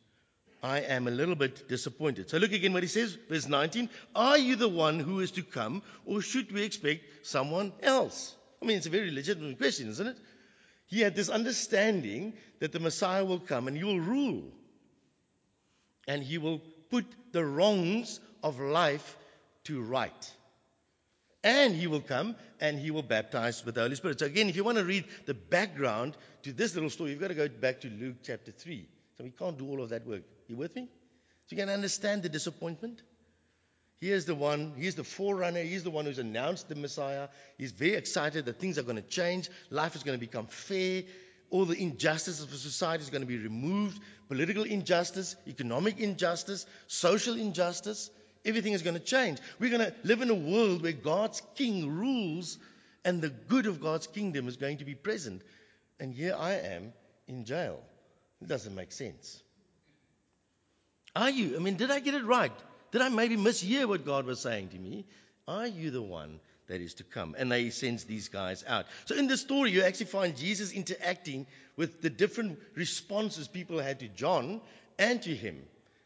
I 0.63 0.81
am 0.81 1.09
a 1.09 1.11
little 1.11 1.35
bit 1.35 1.69
disappointed. 1.69 2.31
So, 2.31 2.39
look 2.39 2.53
again 2.53 2.73
what 2.73 2.83
he 2.83 2.89
says, 2.89 3.17
verse 3.29 3.49
19. 3.49 3.89
Are 4.15 4.39
you 4.39 4.57
the 4.57 4.69
one 4.69 5.01
who 5.01 5.21
is 5.21 5.33
to 5.33 5.43
come, 5.43 5.83
or 6.05 6.21
should 6.21 6.53
we 6.53 6.63
expect 6.63 7.27
someone 7.27 7.73
else? 7.83 8.35
I 8.61 8.67
mean, 8.67 8.77
it's 8.77 8.87
a 8.87 8.91
very 8.91 9.11
legitimate 9.11 9.59
question, 9.59 9.89
isn't 9.89 10.07
it? 10.07 10.17
He 10.87 11.01
had 11.01 11.17
this 11.17 11.31
understanding 11.31 12.35
that 12.61 12.73
the 12.73 12.79
Messiah 12.79 13.25
will 13.25 13.41
come 13.41 13.67
and 13.67 13.77
he 13.77 13.83
will 13.83 13.99
rule 13.99 14.45
and 16.07 16.23
he 16.23 16.39
will 16.39 16.61
put 16.91 17.07
the 17.33 17.45
wrongs 17.45 18.21
of 18.43 18.61
life 18.61 19.17
to 19.65 19.81
right. 19.83 20.33
And 21.45 21.75
he 21.75 21.89
will 21.89 22.01
come 22.01 22.37
and 22.61 22.79
he 22.79 22.91
will 22.91 23.03
baptize 23.03 23.65
with 23.65 23.75
the 23.75 23.81
Holy 23.81 23.97
Spirit. 23.97 24.21
So, 24.21 24.27
again, 24.27 24.49
if 24.49 24.57
you 24.57 24.63
want 24.63 24.79
to 24.79 24.85
read 24.85 25.05
the 25.27 25.35
background 25.35 26.17
to 26.43 26.53
this 26.53 26.75
little 26.75 26.91
story, 26.91 27.11
you've 27.11 27.21
got 27.21 27.29
to 27.29 27.35
go 27.35 27.49
back 27.49 27.81
to 27.81 27.91
Luke 27.91 28.17
chapter 28.23 28.53
3. 28.53 28.89
So, 29.19 29.25
we 29.25 29.31
can't 29.31 29.59
do 29.59 29.69
all 29.69 29.83
of 29.83 29.91
that 29.91 30.07
work. 30.07 30.23
You 30.47 30.57
with 30.57 30.77
me? 30.77 30.89
So, 31.47 31.57
you 31.57 31.57
can 31.57 31.69
understand 31.69 32.23
the 32.23 32.29
disappointment. 32.29 33.03
Here's 34.01 34.25
the 34.25 34.35
one, 34.35 34.73
he's 34.77 34.97
the 34.97 35.05
forerunner, 35.05 35.63
he's 35.63 35.85
the 35.85 35.91
one 35.91 36.07
who's 36.07 36.19
announced 36.19 36.69
the 36.69 36.75
Messiah. 36.75 37.29
He's 37.57 37.71
very 37.71 37.95
excited 37.95 38.47
that 38.47 38.59
things 38.59 38.77
are 38.77 38.83
going 38.83 38.97
to 38.97 39.03
change, 39.03 39.49
life 39.71 39.95
is 39.95 40.03
going 40.03 40.19
to 40.19 40.21
become 40.21 40.47
fair, 40.47 41.05
all 41.51 41.67
the 41.67 41.81
injustice 41.81 42.43
of 42.43 42.53
society 42.53 43.05
is 43.05 43.11
going 43.11 43.21
to 43.21 43.29
be 43.29 43.39
removed 43.39 44.01
political 44.29 44.65
injustice, 44.65 45.37
economic 45.47 46.01
injustice, 46.01 46.67
social 46.87 47.37
injustice. 47.37 48.11
Everything 48.45 48.73
is 48.73 48.83
going 48.83 48.95
to 48.95 49.01
change. 49.01 49.39
We're 49.59 49.71
going 49.71 49.91
to 49.91 49.95
live 50.03 50.21
in 50.21 50.31
a 50.31 50.35
world 50.35 50.83
where 50.83 50.93
God's 50.93 51.43
king 51.55 51.91
rules 51.91 52.59
and 53.05 53.21
the 53.21 53.29
good 53.29 53.67
of 53.67 53.81
God's 53.81 54.07
kingdom 54.07 54.49
is 54.49 54.57
going 54.57 54.79
to 54.79 54.85
be 54.85 54.95
present. 54.95 55.43
And 56.01 56.13
here 56.13 56.35
I 56.39 56.55
am 56.55 56.93
in 57.29 57.45
jail. 57.45 57.81
It 58.41 58.49
doesn't 58.49 58.75
make 58.75 58.93
sense. 58.93 59.41
Are 61.15 61.31
you? 61.31 61.57
I 61.57 61.59
mean, 61.61 61.77
did 61.77 61.91
I 61.91 62.01
get 62.01 62.15
it 62.15 62.25
right? 62.25 62.53
Did 62.91 63.03
I 63.03 63.09
maybe 63.09 63.37
mishear 63.37 63.87
what 63.87 64.05
God 64.05 64.27
was 64.27 64.41
saying 64.41 64.71
to 64.71 64.79
me? 64.79 65.05
Are 65.47 65.67
you 65.67 65.91
the 65.91 66.03
one 66.03 66.41
that 66.69 66.81
is 66.81 66.95
to 66.95 67.05
come. 67.05 67.35
And 67.39 67.51
they 67.53 67.71
sends 67.71 68.05
these 68.05 68.29
guys 68.29 68.65
out. 68.67 68.87
So 69.05 69.15
in 69.15 69.27
this 69.27 69.41
story, 69.41 69.71
you 69.71 69.83
actually 69.83 70.07
find 70.07 70.37
Jesus 70.37 70.73
interacting 70.73 71.47
with 71.77 72.01
the 72.01 72.11
different 72.11 72.59
responses 72.75 73.49
people 73.49 73.79
had 73.79 74.01
to 74.01 74.09
John 74.09 74.61
and 74.99 75.21
to 75.23 75.35
him. 75.35 75.63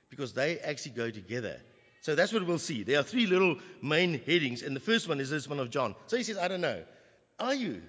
because 0.09 0.33
they 0.33 0.59
actually 0.61 0.93
go 0.93 1.11
together. 1.11 1.61
So 2.07 2.15
that's 2.15 2.33
what 2.33 2.47
we'll 2.47 2.61
see. 2.61 2.85
There 2.85 3.01
are 3.01 3.03
three 3.03 3.27
little 3.27 3.57
main 3.83 4.21
headings, 4.25 4.63
and 4.63 4.77
the 4.77 4.81
first 4.81 5.09
one 5.09 5.19
is 5.19 5.29
this 5.29 5.49
one 5.49 5.59
of 5.59 5.71
John. 5.71 5.97
So 6.07 6.17
he 6.17 6.23
says, 6.23 6.39
I 6.39 6.47
don't 6.47 6.61
know. 6.61 6.85
Are 7.41 7.53
you 7.53 7.83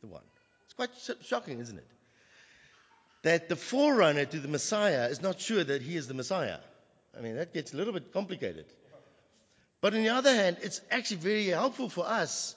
the 0.00 0.06
one? 0.06 0.22
It's 0.64 0.72
quite 0.72 0.88
shocking, 1.26 1.58
isn't 1.58 1.76
it? 1.76 1.86
That 3.24 3.50
the 3.50 3.56
forerunner 3.56 4.24
to 4.24 4.40
the 4.40 4.48
Messiah 4.48 5.08
is 5.08 5.20
not 5.20 5.38
sure 5.38 5.62
that 5.62 5.82
he 5.82 5.96
is 5.96 6.08
the 6.08 6.14
Messiah. 6.14 6.60
I 7.14 7.20
mean, 7.20 7.36
that 7.36 7.52
gets 7.52 7.74
a 7.74 7.76
little 7.76 7.92
bit 7.92 8.10
complicated. 8.10 8.64
But 9.82 9.92
on 9.92 10.02
the 10.02 10.08
other 10.08 10.34
hand, 10.34 10.56
it's 10.62 10.80
actually 10.90 11.18
very 11.18 11.48
helpful 11.48 11.90
for 11.90 12.06
us 12.06 12.56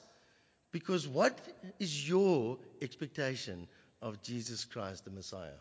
because 0.72 1.06
what 1.06 1.38
is 1.78 2.08
your 2.08 2.56
expectation 2.80 3.68
of 4.00 4.22
Jesus 4.22 4.64
Christ, 4.64 5.04
the 5.04 5.10
Messiah? 5.10 5.60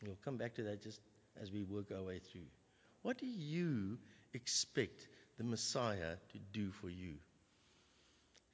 We'll 0.00 0.16
come 0.24 0.36
back 0.36 0.54
to 0.54 0.62
that 0.62 0.80
just 0.80 1.00
as 1.42 1.50
we 1.50 1.64
work 1.64 1.86
our 1.90 2.04
way 2.04 2.20
through. 2.20 2.46
What 3.06 3.18
do 3.18 3.26
you 3.26 3.98
expect 4.34 5.06
the 5.38 5.44
Messiah 5.44 6.16
to 6.32 6.38
do 6.52 6.72
for 6.72 6.90
you? 6.90 7.14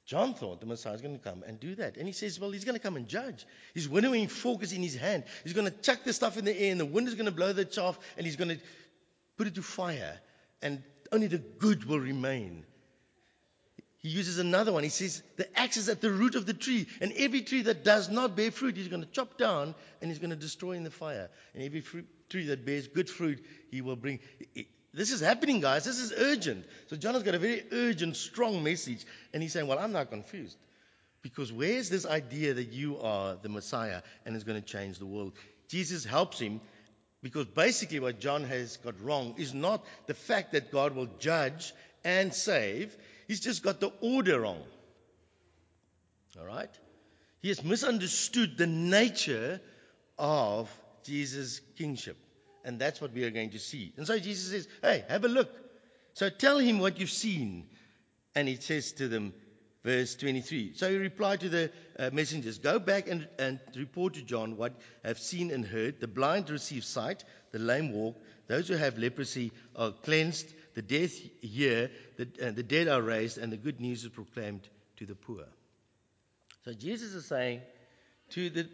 John 0.05 0.35
thought 0.35 0.59
the 0.59 0.67
Messiah 0.67 0.93
is 0.93 1.01
going 1.01 1.17
to 1.17 1.23
come 1.23 1.43
and 1.47 1.59
do 1.59 1.73
that. 1.73 1.97
And 1.97 2.05
he 2.05 2.13
says, 2.13 2.39
well, 2.39 2.51
he's 2.51 2.63
going 2.63 2.75
to 2.75 2.79
come 2.79 2.95
and 2.95 3.07
judge. 3.07 3.47
His 3.73 3.89
winnowing 3.89 4.27
fork 4.27 4.61
is 4.61 4.71
in 4.71 4.83
his 4.83 4.95
hand. 4.95 5.23
He's 5.43 5.53
going 5.53 5.65
to 5.65 5.75
chuck 5.81 6.03
the 6.03 6.13
stuff 6.13 6.37
in 6.37 6.45
the 6.45 6.55
air, 6.55 6.69
and 6.69 6.79
the 6.79 6.85
wind 6.85 7.07
is 7.07 7.15
going 7.15 7.25
to 7.25 7.31
blow 7.31 7.51
the 7.51 7.65
chaff, 7.65 7.97
and 8.15 8.27
he's 8.27 8.35
going 8.35 8.49
to 8.49 8.59
put 9.37 9.47
it 9.47 9.55
to 9.55 9.63
fire. 9.63 10.19
And 10.61 10.83
only 11.11 11.25
the 11.25 11.39
good 11.39 11.85
will 11.85 11.99
remain. 11.99 12.63
He 14.03 14.09
uses 14.09 14.37
another 14.37 14.73
one. 14.73 14.83
He 14.83 14.89
says, 14.89 15.23
The 15.37 15.47
axe 15.57 15.77
is 15.77 15.87
at 15.87 16.01
the 16.01 16.11
root 16.11 16.35
of 16.35 16.45
the 16.45 16.53
tree, 16.53 16.87
and 16.99 17.13
every 17.13 17.41
tree 17.41 17.61
that 17.63 17.85
does 17.85 18.09
not 18.09 18.35
bear 18.35 18.51
fruit, 18.51 18.75
he's 18.75 18.89
going 18.89 19.01
to 19.01 19.09
chop 19.09 19.37
down 19.37 19.73
and 20.01 20.11
he's 20.11 20.19
going 20.19 20.29
to 20.31 20.35
destroy 20.35 20.73
in 20.73 20.83
the 20.83 20.91
fire. 20.91 21.29
And 21.53 21.63
every 21.63 21.79
fruit, 21.79 22.05
tree 22.29 22.47
that 22.47 22.65
bears 22.65 22.89
good 22.89 23.09
fruit, 23.09 23.43
he 23.71 23.81
will 23.81 23.95
bring. 23.95 24.19
This 24.93 25.11
is 25.11 25.21
happening, 25.21 25.61
guys. 25.61 25.85
This 25.85 25.99
is 25.99 26.11
urgent. 26.17 26.65
So 26.87 26.97
John 26.97 27.13
has 27.13 27.23
got 27.23 27.33
a 27.33 27.39
very 27.39 27.63
urgent, 27.71 28.17
strong 28.17 28.61
message, 28.61 29.05
and 29.33 29.41
he's 29.41 29.53
saying, 29.53 29.67
Well, 29.67 29.79
I'm 29.79 29.93
not 29.93 30.09
confused. 30.09 30.57
Because 31.21 31.53
where's 31.53 31.89
this 31.89 32.05
idea 32.05 32.53
that 32.55 32.73
you 32.73 32.99
are 32.99 33.37
the 33.41 33.47
Messiah 33.47 34.01
and 34.25 34.35
is 34.35 34.43
going 34.43 34.61
to 34.61 34.67
change 34.67 34.99
the 34.99 35.05
world? 35.05 35.31
Jesus 35.69 36.03
helps 36.03 36.37
him 36.37 36.59
because 37.21 37.45
basically 37.45 38.01
what 38.01 38.19
John 38.19 38.43
has 38.43 38.75
got 38.75 38.99
wrong 38.99 39.35
is 39.37 39.53
not 39.53 39.85
the 40.07 40.13
fact 40.13 40.51
that 40.51 40.73
God 40.73 40.93
will 40.93 41.07
judge 41.19 41.73
and 42.03 42.33
save 42.33 42.93
He's 43.27 43.39
just 43.39 43.63
got 43.63 43.79
the 43.79 43.91
order 44.01 44.41
wrong. 44.41 44.61
All 46.39 46.45
right? 46.45 46.69
He 47.41 47.49
has 47.49 47.63
misunderstood 47.63 48.57
the 48.57 48.67
nature 48.67 49.59
of 50.17 50.69
Jesus' 51.03 51.61
kingship. 51.77 52.17
And 52.65 52.79
that's 52.79 53.01
what 53.01 53.13
we 53.13 53.25
are 53.25 53.31
going 53.31 53.51
to 53.51 53.59
see. 53.59 53.93
And 53.97 54.07
so 54.07 54.17
Jesus 54.17 54.51
says, 54.51 54.67
Hey, 54.81 55.03
have 55.09 55.25
a 55.25 55.27
look. 55.27 55.51
So 56.13 56.29
tell 56.29 56.57
him 56.59 56.79
what 56.79 56.99
you've 56.99 57.09
seen. 57.09 57.67
And 58.35 58.47
he 58.47 58.55
says 58.55 58.93
to 58.93 59.07
them, 59.07 59.33
verse 59.83 60.15
23. 60.15 60.73
So 60.75 60.89
he 60.89 60.97
replied 60.97 61.41
to 61.41 61.49
the 61.49 61.71
uh, 61.99 62.09
messengers 62.13 62.57
Go 62.57 62.79
back 62.79 63.07
and, 63.09 63.27
and 63.37 63.59
report 63.75 64.13
to 64.15 64.21
John 64.21 64.57
what 64.57 64.73
I've 65.03 65.19
seen 65.19 65.51
and 65.51 65.65
heard. 65.65 65.99
The 65.99 66.07
blind 66.07 66.49
receive 66.49 66.85
sight, 66.85 67.23
the 67.51 67.59
lame 67.59 67.91
walk, 67.91 68.15
those 68.47 68.67
who 68.67 68.75
have 68.75 68.97
leprosy 68.97 69.51
are 69.75 69.91
cleansed 69.91 70.53
the 70.73 70.81
dead 70.81 71.11
year, 71.41 71.91
the, 72.17 72.27
uh, 72.41 72.51
the 72.51 72.63
dead 72.63 72.87
are 72.87 73.01
raised, 73.01 73.37
and 73.37 73.51
the 73.51 73.57
good 73.57 73.79
news 73.79 74.03
is 74.03 74.09
proclaimed 74.09 74.67
to 74.97 75.05
the 75.05 75.15
poor. 75.15 75.45
So 76.65 76.73
Jesus 76.73 77.13
is 77.13 77.25
saying 77.25 77.61
to 78.31 78.49
the 78.49 78.67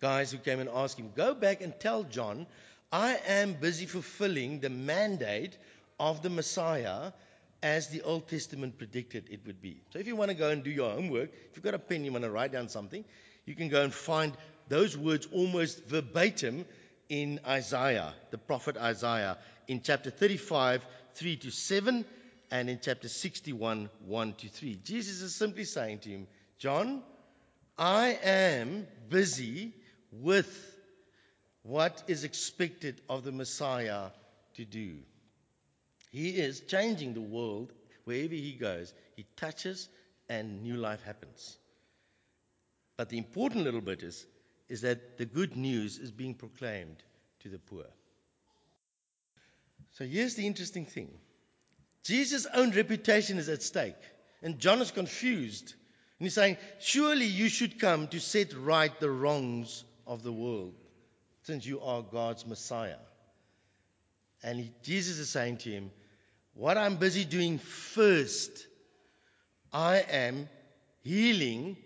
guys 0.00 0.30
who 0.30 0.38
came 0.38 0.60
and 0.60 0.68
asked 0.68 0.98
him, 0.98 1.12
Go 1.14 1.34
back 1.34 1.62
and 1.62 1.78
tell 1.78 2.04
John, 2.04 2.46
I 2.90 3.18
am 3.26 3.54
busy 3.54 3.86
fulfilling 3.86 4.60
the 4.60 4.70
mandate 4.70 5.56
of 5.98 6.22
the 6.22 6.30
Messiah 6.30 7.12
as 7.62 7.88
the 7.88 8.02
Old 8.02 8.28
Testament 8.28 8.76
predicted 8.76 9.28
it 9.30 9.46
would 9.46 9.62
be. 9.62 9.80
So 9.92 9.98
if 9.98 10.06
you 10.06 10.16
want 10.16 10.30
to 10.30 10.36
go 10.36 10.50
and 10.50 10.62
do 10.62 10.70
your 10.70 10.90
homework, 10.90 11.30
if 11.50 11.56
you've 11.56 11.64
got 11.64 11.74
a 11.74 11.78
pen, 11.78 12.04
you 12.04 12.12
want 12.12 12.24
to 12.24 12.30
write 12.30 12.52
down 12.52 12.68
something, 12.68 13.04
you 13.46 13.54
can 13.54 13.68
go 13.68 13.82
and 13.82 13.94
find 13.94 14.36
those 14.68 14.96
words 14.96 15.28
almost 15.32 15.84
verbatim 15.86 16.64
in 17.08 17.40
Isaiah, 17.46 18.14
the 18.30 18.38
prophet 18.38 18.76
Isaiah, 18.76 19.38
in 19.68 19.80
chapter 19.82 20.10
35, 20.10 20.84
3 21.14 21.36
to 21.36 21.50
7, 21.50 22.04
and 22.50 22.70
in 22.70 22.78
chapter 22.82 23.08
61, 23.08 23.88
1 24.06 24.32
to 24.34 24.48
3. 24.48 24.76
Jesus 24.84 25.22
is 25.22 25.34
simply 25.34 25.64
saying 25.64 26.00
to 26.00 26.10
him, 26.10 26.26
John, 26.58 27.02
I 27.78 28.18
am 28.22 28.86
busy 29.08 29.72
with 30.12 30.50
what 31.62 32.02
is 32.08 32.24
expected 32.24 33.00
of 33.08 33.24
the 33.24 33.32
Messiah 33.32 34.10
to 34.54 34.64
do. 34.64 34.98
He 36.10 36.30
is 36.30 36.60
changing 36.60 37.14
the 37.14 37.20
world 37.20 37.72
wherever 38.04 38.34
he 38.34 38.52
goes. 38.52 38.92
He 39.16 39.24
touches 39.36 39.88
and 40.28 40.62
new 40.62 40.76
life 40.76 41.02
happens. 41.04 41.56
But 42.96 43.08
the 43.08 43.18
important 43.18 43.64
little 43.64 43.80
bit 43.80 44.02
is, 44.02 44.26
is 44.68 44.82
that 44.82 45.16
the 45.18 45.24
good 45.24 45.56
news 45.56 45.98
is 45.98 46.10
being 46.10 46.34
proclaimed 46.34 47.02
to 47.40 47.48
the 47.48 47.58
poor. 47.58 47.84
So 49.92 50.04
here's 50.04 50.34
the 50.34 50.46
interesting 50.46 50.86
thing 50.86 51.10
Jesus' 52.04 52.46
own 52.52 52.70
reputation 52.72 53.38
is 53.38 53.48
at 53.48 53.62
stake. 53.62 53.94
And 54.42 54.58
John 54.58 54.80
is 54.80 54.90
confused. 54.90 55.74
And 56.18 56.26
he's 56.26 56.34
saying, 56.34 56.56
Surely 56.80 57.26
you 57.26 57.48
should 57.48 57.78
come 57.78 58.08
to 58.08 58.20
set 58.20 58.54
right 58.54 58.98
the 58.98 59.10
wrongs 59.10 59.84
of 60.06 60.22
the 60.22 60.32
world, 60.32 60.74
since 61.44 61.64
you 61.64 61.80
are 61.80 62.02
God's 62.02 62.46
Messiah. 62.46 62.98
And 64.42 64.58
he, 64.58 64.72
Jesus 64.82 65.18
is 65.18 65.30
saying 65.30 65.58
to 65.58 65.70
him, 65.70 65.90
What 66.54 66.76
I'm 66.76 66.96
busy 66.96 67.24
doing 67.24 67.58
first, 67.58 68.66
I 69.72 69.98
am 69.98 70.48
healing 71.02 71.76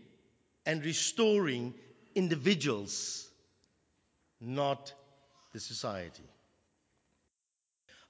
and 0.64 0.84
restoring 0.84 1.74
individuals, 2.14 3.28
not 4.40 4.92
the 5.52 5.60
society. 5.60 6.24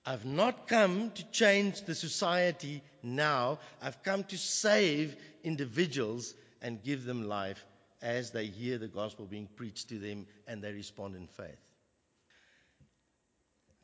I've 0.08 0.24
not 0.24 0.68
come 0.68 1.10
to 1.10 1.30
change 1.32 1.82
the 1.82 1.96
society 1.96 2.80
now. 3.02 3.58
I've 3.82 4.04
come 4.04 4.22
to 4.24 4.38
save 4.38 5.16
individuals 5.42 6.32
and 6.62 6.82
give 6.82 7.04
them 7.04 7.28
life 7.28 7.64
as 8.00 8.30
they 8.30 8.46
hear 8.46 8.78
the 8.78 8.86
gospel 8.86 9.26
being 9.26 9.48
preached 9.56 9.88
to 9.88 9.98
them 9.98 10.28
and 10.46 10.62
they 10.62 10.72
respond 10.72 11.16
in 11.16 11.26
faith. 11.26 11.58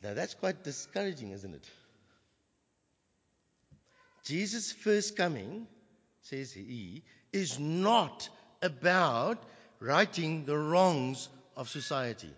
Now 0.01 0.15
that's 0.15 0.35
quite 0.35 0.63
discouraging, 0.63 1.33
isn't 1.33 1.55
it? 1.55 1.69
Jesus' 4.25 4.71
first 4.71 5.17
coming, 5.17 5.67
says 6.21 6.53
he, 6.53 7.03
is 7.33 7.59
not 7.59 8.29
about 8.63 9.43
righting 9.81 10.45
the 10.45 10.57
wrongs 10.57 11.29
of 11.57 11.69
society. 11.69 12.33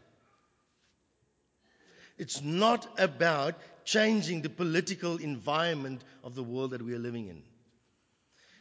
It's 2.17 2.41
not 2.43 2.87
about 2.99 3.57
changing 3.85 4.43
the 4.43 4.49
political 4.49 5.17
environment 5.17 6.03
of 6.23 6.35
the 6.35 6.43
world 6.43 6.71
that 6.71 6.83
we 6.83 6.95
are 6.95 6.99
living 6.99 7.29
in. 7.29 7.43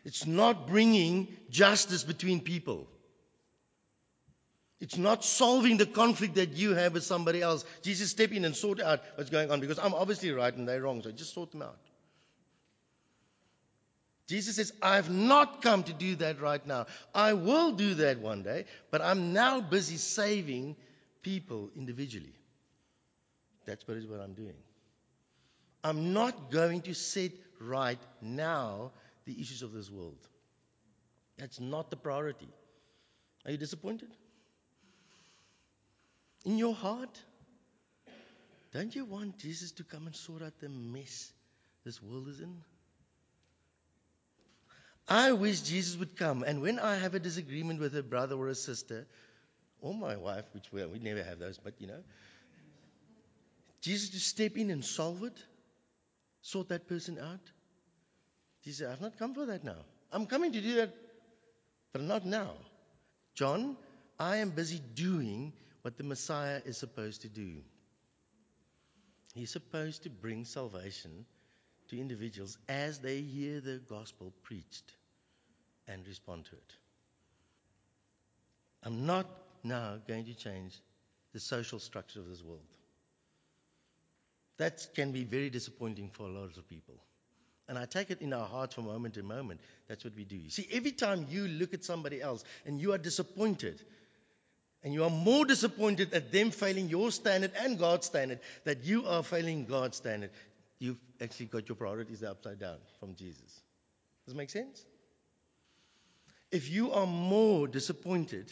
It's 0.05 0.27
not 0.27 0.67
bringing 0.67 1.27
justice 1.49 2.03
between 2.03 2.41
people. 2.41 2.87
It's 4.81 4.97
not 4.97 5.23
solving 5.23 5.77
the 5.77 5.85
conflict 5.85 6.35
that 6.35 6.49
you 6.53 6.73
have 6.73 6.93
with 6.93 7.05
somebody 7.05 7.41
else. 7.41 7.63
Jesus, 7.83 8.11
step 8.11 8.33
in 8.33 8.43
and 8.43 8.53
sort 8.53 8.81
out 8.81 9.01
what's 9.15 9.29
going 9.29 9.49
on 9.49 9.61
because 9.61 9.79
I'm 9.79 9.93
obviously 9.93 10.31
right 10.31 10.53
and 10.53 10.67
they're 10.67 10.81
wrong, 10.81 11.01
so 11.01 11.11
just 11.11 11.33
sort 11.33 11.51
them 11.51 11.61
out. 11.61 11.79
Jesus 14.27 14.57
says, 14.57 14.73
I've 14.81 15.09
not 15.09 15.61
come 15.61 15.83
to 15.83 15.93
do 15.93 16.15
that 16.15 16.41
right 16.41 16.65
now. 16.65 16.87
I 17.13 17.33
will 17.33 17.71
do 17.71 17.93
that 17.95 18.19
one 18.19 18.43
day, 18.43 18.65
but 18.91 19.01
I'm 19.01 19.31
now 19.31 19.61
busy 19.61 19.97
saving 19.97 20.75
people 21.21 21.69
individually. 21.75 22.33
That's 23.65 23.87
what 23.87 23.95
I'm 23.97 24.33
doing. 24.33 24.55
I'm 25.83 26.13
not 26.13 26.51
going 26.51 26.81
to 26.83 26.93
set 26.93 27.31
right 27.59 27.99
now 28.21 28.91
the 29.25 29.39
issues 29.39 29.61
of 29.61 29.73
this 29.73 29.89
world. 29.89 30.17
That's 31.37 31.59
not 31.59 31.89
the 31.89 31.97
priority. 31.97 32.47
Are 33.45 33.51
you 33.51 33.57
disappointed? 33.57 34.09
In 36.45 36.57
your 36.57 36.73
heart? 36.73 37.19
Don't 38.73 38.95
you 38.95 39.05
want 39.05 39.37
Jesus 39.37 39.71
to 39.73 39.83
come 39.83 40.07
and 40.07 40.15
sort 40.15 40.41
out 40.41 40.59
the 40.59 40.69
mess 40.69 41.31
this 41.85 42.01
world 42.01 42.27
is 42.27 42.39
in? 42.39 42.55
I 45.07 45.33
wish 45.33 45.61
Jesus 45.61 45.97
would 45.97 46.15
come, 46.15 46.43
and 46.43 46.61
when 46.61 46.79
I 46.79 46.95
have 46.95 47.13
a 47.13 47.19
disagreement 47.19 47.81
with 47.81 47.95
a 47.95 48.01
brother 48.01 48.35
or 48.35 48.47
a 48.47 48.55
sister, 48.55 49.05
or 49.81 49.93
my 49.93 50.15
wife, 50.15 50.45
which 50.53 50.71
we, 50.71 50.85
we 50.85 50.99
never 50.99 51.21
have 51.21 51.39
those, 51.39 51.57
but 51.57 51.73
you 51.79 51.87
know, 51.87 51.99
Jesus 53.81 54.11
to 54.11 54.19
step 54.19 54.55
in 54.57 54.71
and 54.71 54.83
solve 54.83 55.23
it, 55.23 55.37
sort 56.43 56.69
that 56.69 56.87
person 56.87 57.17
out. 57.17 57.39
He 58.61 58.71
said, 58.71 58.91
I've 58.91 59.01
not 59.01 59.17
come 59.17 59.33
for 59.33 59.47
that 59.47 59.63
now. 59.63 59.83
I'm 60.11 60.27
coming 60.27 60.51
to 60.51 60.61
do 60.61 60.75
that, 60.75 60.93
but 61.91 62.01
not 62.03 62.25
now. 62.25 62.51
John, 63.33 63.75
I 64.19 64.37
am 64.37 64.51
busy 64.51 64.79
doing 64.93 65.53
what 65.81 65.97
the 65.97 66.03
Messiah 66.03 66.61
is 66.65 66.77
supposed 66.77 67.21
to 67.23 67.29
do. 67.29 67.55
He's 69.33 69.49
supposed 69.49 70.03
to 70.03 70.09
bring 70.09 70.45
salvation 70.45 71.25
to 71.89 71.99
individuals 71.99 72.57
as 72.69 72.99
they 72.99 73.21
hear 73.21 73.59
the 73.59 73.81
gospel 73.89 74.31
preached 74.43 74.93
and 75.87 76.05
respond 76.07 76.45
to 76.45 76.51
it. 76.51 76.73
I'm 78.83 79.05
not 79.05 79.25
now 79.63 79.97
going 80.07 80.25
to 80.25 80.33
change 80.33 80.79
the 81.33 81.39
social 81.39 81.79
structure 81.79 82.19
of 82.19 82.29
this 82.29 82.43
world. 82.43 82.61
That 84.63 84.87
can 84.95 85.11
be 85.11 85.25
very 85.25 85.49
disappointing 85.49 86.09
for 86.13 86.23
a 86.23 86.31
lot 86.31 86.55
of 86.57 86.69
people. 86.69 86.95
And 87.67 87.77
I 87.77 87.83
take 87.83 88.11
it 88.11 88.21
in 88.21 88.31
our 88.31 88.47
hearts 88.47 88.75
from 88.75 88.85
moment 88.85 89.15
to 89.15 89.23
moment. 89.23 89.59
That's 89.89 90.05
what 90.05 90.15
we 90.15 90.23
do. 90.23 90.37
You 90.37 90.49
see, 90.49 90.65
every 90.71 90.93
time 90.93 91.25
you 91.29 91.49
look 91.49 91.73
at 91.73 91.83
somebody 91.83 92.21
else 92.21 92.45
and 92.65 92.79
you 92.79 92.93
are 92.93 92.97
disappointed, 92.97 93.81
and 94.81 94.93
you 94.93 95.03
are 95.03 95.09
more 95.09 95.43
disappointed 95.43 96.13
at 96.13 96.31
them 96.31 96.51
failing 96.51 96.87
your 96.87 97.11
standard 97.11 97.51
and 97.59 97.77
God's 97.77 98.05
standard, 98.05 98.39
that 98.63 98.85
you 98.85 99.05
are 99.05 99.21
failing 99.21 99.65
God's 99.65 99.97
standard, 99.97 100.29
you've 100.79 100.99
actually 101.19 101.47
got 101.47 101.67
your 101.67 101.75
priorities 101.75 102.23
upside 102.23 102.59
down 102.59 102.77
from 103.01 103.15
Jesus. 103.15 103.61
Does 104.23 104.33
it 104.33 104.37
make 104.37 104.49
sense? 104.49 104.85
If 106.51 106.69
you 106.69 106.93
are 106.93 107.05
more 107.05 107.67
disappointed 107.67 108.49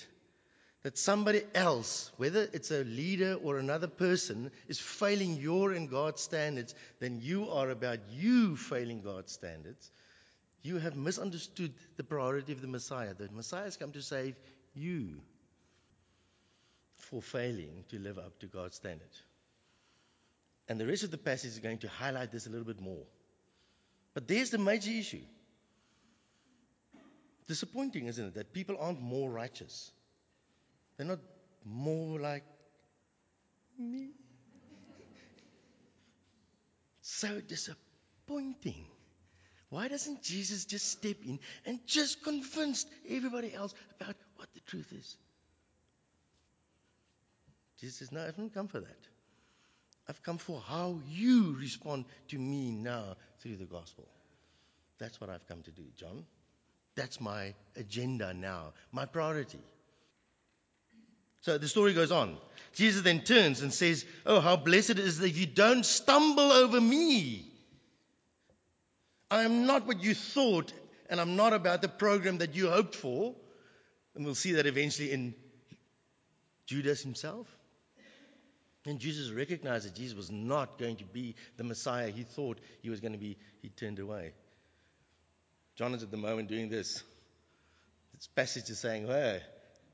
that 0.83 0.97
somebody 0.97 1.43
else, 1.53 2.11
whether 2.17 2.47
it's 2.53 2.71
a 2.71 2.83
leader 2.83 3.35
or 3.43 3.57
another 3.57 3.87
person, 3.87 4.51
is 4.67 4.79
failing 4.79 5.35
your 5.35 5.71
and 5.71 5.89
God's 5.89 6.21
standards 6.21 6.73
then 6.99 7.19
you 7.21 7.49
are 7.49 7.69
about 7.69 7.99
you 8.09 8.55
failing 8.57 9.01
God's 9.01 9.31
standards, 9.31 9.91
you 10.63 10.77
have 10.77 10.95
misunderstood 10.95 11.73
the 11.97 12.03
priority 12.03 12.51
of 12.53 12.61
the 12.61 12.67
Messiah. 12.67 13.13
The 13.13 13.29
Messiah 13.31 13.63
has 13.65 13.77
come 13.77 13.91
to 13.93 14.01
save 14.01 14.35
you 14.73 15.21
for 16.95 17.21
failing 17.21 17.83
to 17.89 17.99
live 17.99 18.17
up 18.17 18.39
to 18.39 18.47
God's 18.47 18.75
standard. 18.75 19.09
And 20.67 20.79
the 20.79 20.87
rest 20.87 21.03
of 21.03 21.11
the 21.11 21.17
passage 21.17 21.51
is 21.51 21.59
going 21.59 21.79
to 21.79 21.89
highlight 21.89 22.31
this 22.31 22.45
a 22.45 22.49
little 22.49 22.65
bit 22.65 22.79
more. 22.79 23.03
But 24.13 24.27
there's 24.27 24.51
the 24.51 24.57
major 24.57 24.91
issue. 24.91 25.23
Disappointing, 27.47 28.05
isn't 28.05 28.27
it, 28.27 28.33
that 28.35 28.53
people 28.53 28.77
aren't 28.79 29.01
more 29.01 29.29
righteous? 29.29 29.91
They're 31.01 31.07
not 31.07 31.19
more 31.65 32.19
like 32.19 32.43
me. 33.79 34.11
So 37.01 37.41
disappointing. 37.41 38.85
Why 39.69 39.87
doesn't 39.87 40.21
Jesus 40.21 40.65
just 40.65 40.91
step 40.91 41.15
in 41.25 41.39
and 41.65 41.79
just 41.87 42.21
convince 42.21 42.85
everybody 43.09 43.51
else 43.51 43.73
about 43.99 44.15
what 44.35 44.53
the 44.53 44.59
truth 44.59 44.91
is? 44.91 45.17
Jesus 47.79 47.97
says, 47.97 48.11
No, 48.11 48.21
I 48.21 48.25
haven't 48.25 48.53
come 48.53 48.67
for 48.67 48.81
that. 48.81 49.07
I've 50.07 50.21
come 50.21 50.37
for 50.37 50.61
how 50.61 50.99
you 51.07 51.57
respond 51.59 52.05
to 52.27 52.37
me 52.37 52.69
now 52.69 53.15
through 53.39 53.55
the 53.55 53.65
gospel. 53.65 54.07
That's 54.99 55.19
what 55.19 55.31
I've 55.31 55.47
come 55.47 55.63
to 55.63 55.71
do, 55.71 55.85
John. 55.97 56.27
That's 56.95 57.19
my 57.19 57.55
agenda 57.75 58.35
now, 58.35 58.73
my 58.91 59.05
priority. 59.07 59.63
So 61.41 61.57
the 61.57 61.67
story 61.67 61.93
goes 61.93 62.11
on. 62.11 62.37
Jesus 62.73 63.01
then 63.01 63.21
turns 63.21 63.61
and 63.61 63.73
says, 63.73 64.05
Oh, 64.25 64.39
how 64.39 64.55
blessed 64.55 64.91
it 64.91 64.99
is 64.99 65.19
that 65.19 65.31
you 65.31 65.45
don't 65.45 65.85
stumble 65.85 66.51
over 66.51 66.79
me. 66.79 67.45
I 69.29 69.43
am 69.43 69.65
not 69.65 69.87
what 69.87 70.03
you 70.03 70.13
thought, 70.13 70.71
and 71.09 71.19
I'm 71.19 71.35
not 71.35 71.53
about 71.53 71.81
the 71.81 71.87
program 71.87 72.39
that 72.39 72.55
you 72.55 72.69
hoped 72.69 72.95
for. 72.95 73.35
And 74.15 74.25
we'll 74.25 74.35
see 74.35 74.53
that 74.53 74.65
eventually 74.65 75.11
in 75.11 75.33
Judas 76.65 77.01
himself. 77.01 77.47
And 78.85 78.99
Jesus 78.99 79.31
recognized 79.31 79.85
that 79.85 79.95
Jesus 79.95 80.17
was 80.17 80.31
not 80.31 80.77
going 80.79 80.97
to 80.97 81.05
be 81.05 81.35
the 81.57 81.63
Messiah 81.63 82.09
he 82.09 82.23
thought 82.23 82.59
he 82.81 82.89
was 82.89 82.99
going 82.99 83.13
to 83.13 83.19
be. 83.19 83.37
He 83.61 83.69
turned 83.69 83.99
away. 83.99 84.33
John 85.75 85.93
is 85.93 86.03
at 86.03 86.11
the 86.11 86.17
moment 86.17 86.49
doing 86.49 86.69
this. 86.69 87.03
This 88.13 88.27
passage 88.27 88.69
is 88.69 88.79
saying, 88.79 89.07
hey, 89.07 89.41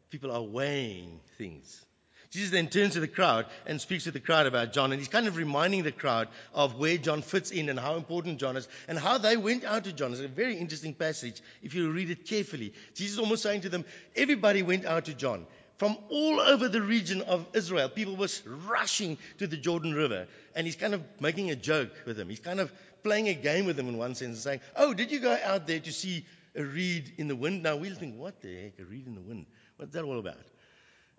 people 0.10 0.32
are 0.32 0.41
weighing 0.41 1.20
things. 1.38 1.86
Jesus 2.30 2.52
then 2.52 2.67
turns 2.67 2.93
to 2.93 3.00
the 3.00 3.08
crowd 3.08 3.46
and 3.65 3.80
speaks 3.80 4.04
to 4.04 4.12
the 4.12 4.20
crowd 4.20 4.48
about 4.48 4.74
John, 4.74 4.91
and 4.91 5.00
he's 5.00 5.08
kind 5.08 5.28
of 5.28 5.38
reminding 5.38 5.84
the 5.84 5.91
crowd 5.91 6.28
of 6.54 6.78
where 6.78 6.98
John 6.98 7.22
fits 7.22 7.52
in 7.52 7.70
and 7.70 7.80
how 7.80 7.96
important 7.96 8.39
John 8.39 8.58
is 8.58 8.67
and 8.88 9.00
how 9.00 9.17
they 9.17 9.38
went 9.38 9.63
out 9.63 9.86
to 9.86 9.93
John. 9.93 10.12
It's 10.12 10.22
a 10.22 10.28
very 10.28 10.58
interesting 10.58 10.93
passage 10.93 11.41
if 11.63 11.74
you 11.74 11.89
read 11.89 12.10
it 12.10 12.26
carefully. 12.26 12.74
Jesus 12.96 13.13
is 13.13 13.20
almost 13.20 13.43
saying 13.43 13.62
to 13.62 13.70
them, 13.70 13.86
everybody 14.15 14.62
went 14.62 14.86
out 14.86 15.06
to 15.06 15.13
John. 15.13 15.46
From 15.78 15.96
all 16.10 16.39
over 16.39 16.67
the 16.67 16.82
region 16.82 17.22
of 17.22 17.46
Israel, 17.54 17.88
people 17.88 18.15
were 18.15 18.28
rushing 18.67 19.17
to 19.38 19.46
the 19.46 19.58
Jordan 19.58 19.93
River, 19.93 20.28
and 20.56 20.65
he's 20.65 20.76
kind 20.76 20.96
of 20.96 21.04
making 21.20 21.52
a 21.52 21.56
joke 21.56 21.91
with 22.06 22.17
them. 22.17 22.30
He's 22.30 22.39
kind 22.39 22.60
of 22.60 22.72
playing 23.04 23.30
a 23.30 23.36
game 23.36 23.65
with 23.65 23.78
them 23.78 23.88
in 23.88 23.98
one 23.98 24.15
sense 24.15 24.30
and 24.30 24.38
saying, 24.38 24.60
Oh, 24.76 24.93
did 24.96 25.12
you 25.12 25.20
go 25.20 25.38
out 25.46 25.67
there 25.67 25.80
to 25.80 25.93
see 25.93 26.26
a 26.56 26.63
reed 26.63 27.13
in 27.17 27.28
the 27.28 27.36
wind? 27.36 27.62
Now 27.62 27.76
we'll 27.76 27.93
think, 27.93 28.17
What 28.17 28.41
the 28.41 28.56
heck, 28.56 28.80
a 28.80 28.86
reed 28.86 29.06
in 29.06 29.13
the 29.13 29.22
wind? 29.22 29.46
What's 29.78 29.94
that 29.94 30.04
all 30.04 30.20
about? 30.20 30.38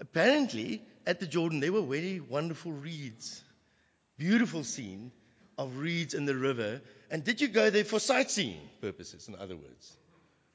Apparently, 0.01 0.83
at 1.07 1.21
the 1.21 1.27
Jordan, 1.27 1.61
there 1.61 1.73
were 1.73 1.83
very 1.83 2.21
wonderful 2.21 2.73
reeds. 2.73 3.43
Beautiful 4.17 4.65
scene 4.65 5.11
of 5.57 5.79
reeds 5.79 6.15
in 6.15 6.25
the 6.25 6.35
river. 6.35 6.81
And 7.11 7.25
did 7.25 7.41
you 7.41 7.49
go 7.49 7.71
there 7.71 7.85
for 7.85 7.99
sightseeing 7.99 8.61
purposes, 8.81 9.29
in 9.29 9.35
other 9.35 9.57
words? 9.57 9.97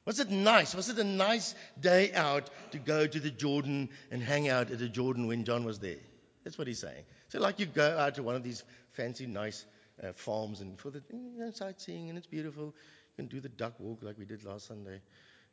Was 0.06 0.20
it 0.20 0.30
nice? 0.30 0.74
Was 0.74 0.90
it 0.90 0.98
a 0.98 1.04
nice 1.04 1.54
day 1.80 2.12
out 2.12 2.50
to 2.72 2.78
go 2.78 3.06
to 3.06 3.20
the 3.20 3.30
Jordan 3.30 3.88
and 4.10 4.22
hang 4.22 4.48
out 4.48 4.70
at 4.70 4.78
the 4.78 4.88
Jordan 4.88 5.26
when 5.26 5.44
John 5.44 5.64
was 5.64 5.78
there? 5.78 5.96
That's 6.42 6.58
what 6.58 6.66
he's 6.66 6.78
saying. 6.78 7.04
So, 7.28 7.40
like 7.40 7.58
you 7.58 7.66
go 7.66 7.96
out 7.98 8.16
to 8.16 8.22
one 8.22 8.34
of 8.34 8.42
these 8.42 8.62
fancy, 8.92 9.26
nice 9.26 9.64
uh, 10.02 10.12
farms 10.12 10.60
and 10.60 10.78
for 10.78 10.90
the 10.90 11.02
you 11.10 11.38
know, 11.38 11.50
sightseeing, 11.50 12.10
and 12.10 12.18
it's 12.18 12.26
beautiful. 12.26 12.66
You 12.66 13.16
can 13.16 13.26
do 13.26 13.40
the 13.40 13.48
duck 13.48 13.74
walk 13.78 14.02
like 14.02 14.18
we 14.18 14.26
did 14.26 14.44
last 14.44 14.66
Sunday 14.66 15.00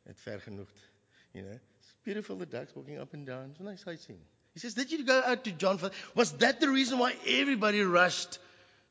at 0.06 0.16
Vergenoegd. 0.18 0.66
You 1.32 1.42
know, 1.42 1.58
beautiful, 2.04 2.36
the 2.36 2.46
ducks 2.46 2.74
walking 2.74 2.98
up 2.98 3.14
and 3.14 3.26
down. 3.26 3.50
It's 3.50 3.60
a 3.60 3.64
nice 3.64 3.84
sightseeing. 3.84 4.20
He 4.54 4.60
says, 4.60 4.74
Did 4.74 4.92
you 4.92 5.04
go 5.04 5.22
out 5.24 5.44
to 5.44 5.52
John? 5.52 5.78
For, 5.78 5.90
was 6.14 6.32
that 6.32 6.60
the 6.60 6.68
reason 6.68 6.98
why 6.98 7.14
everybody 7.26 7.82
rushed 7.82 8.38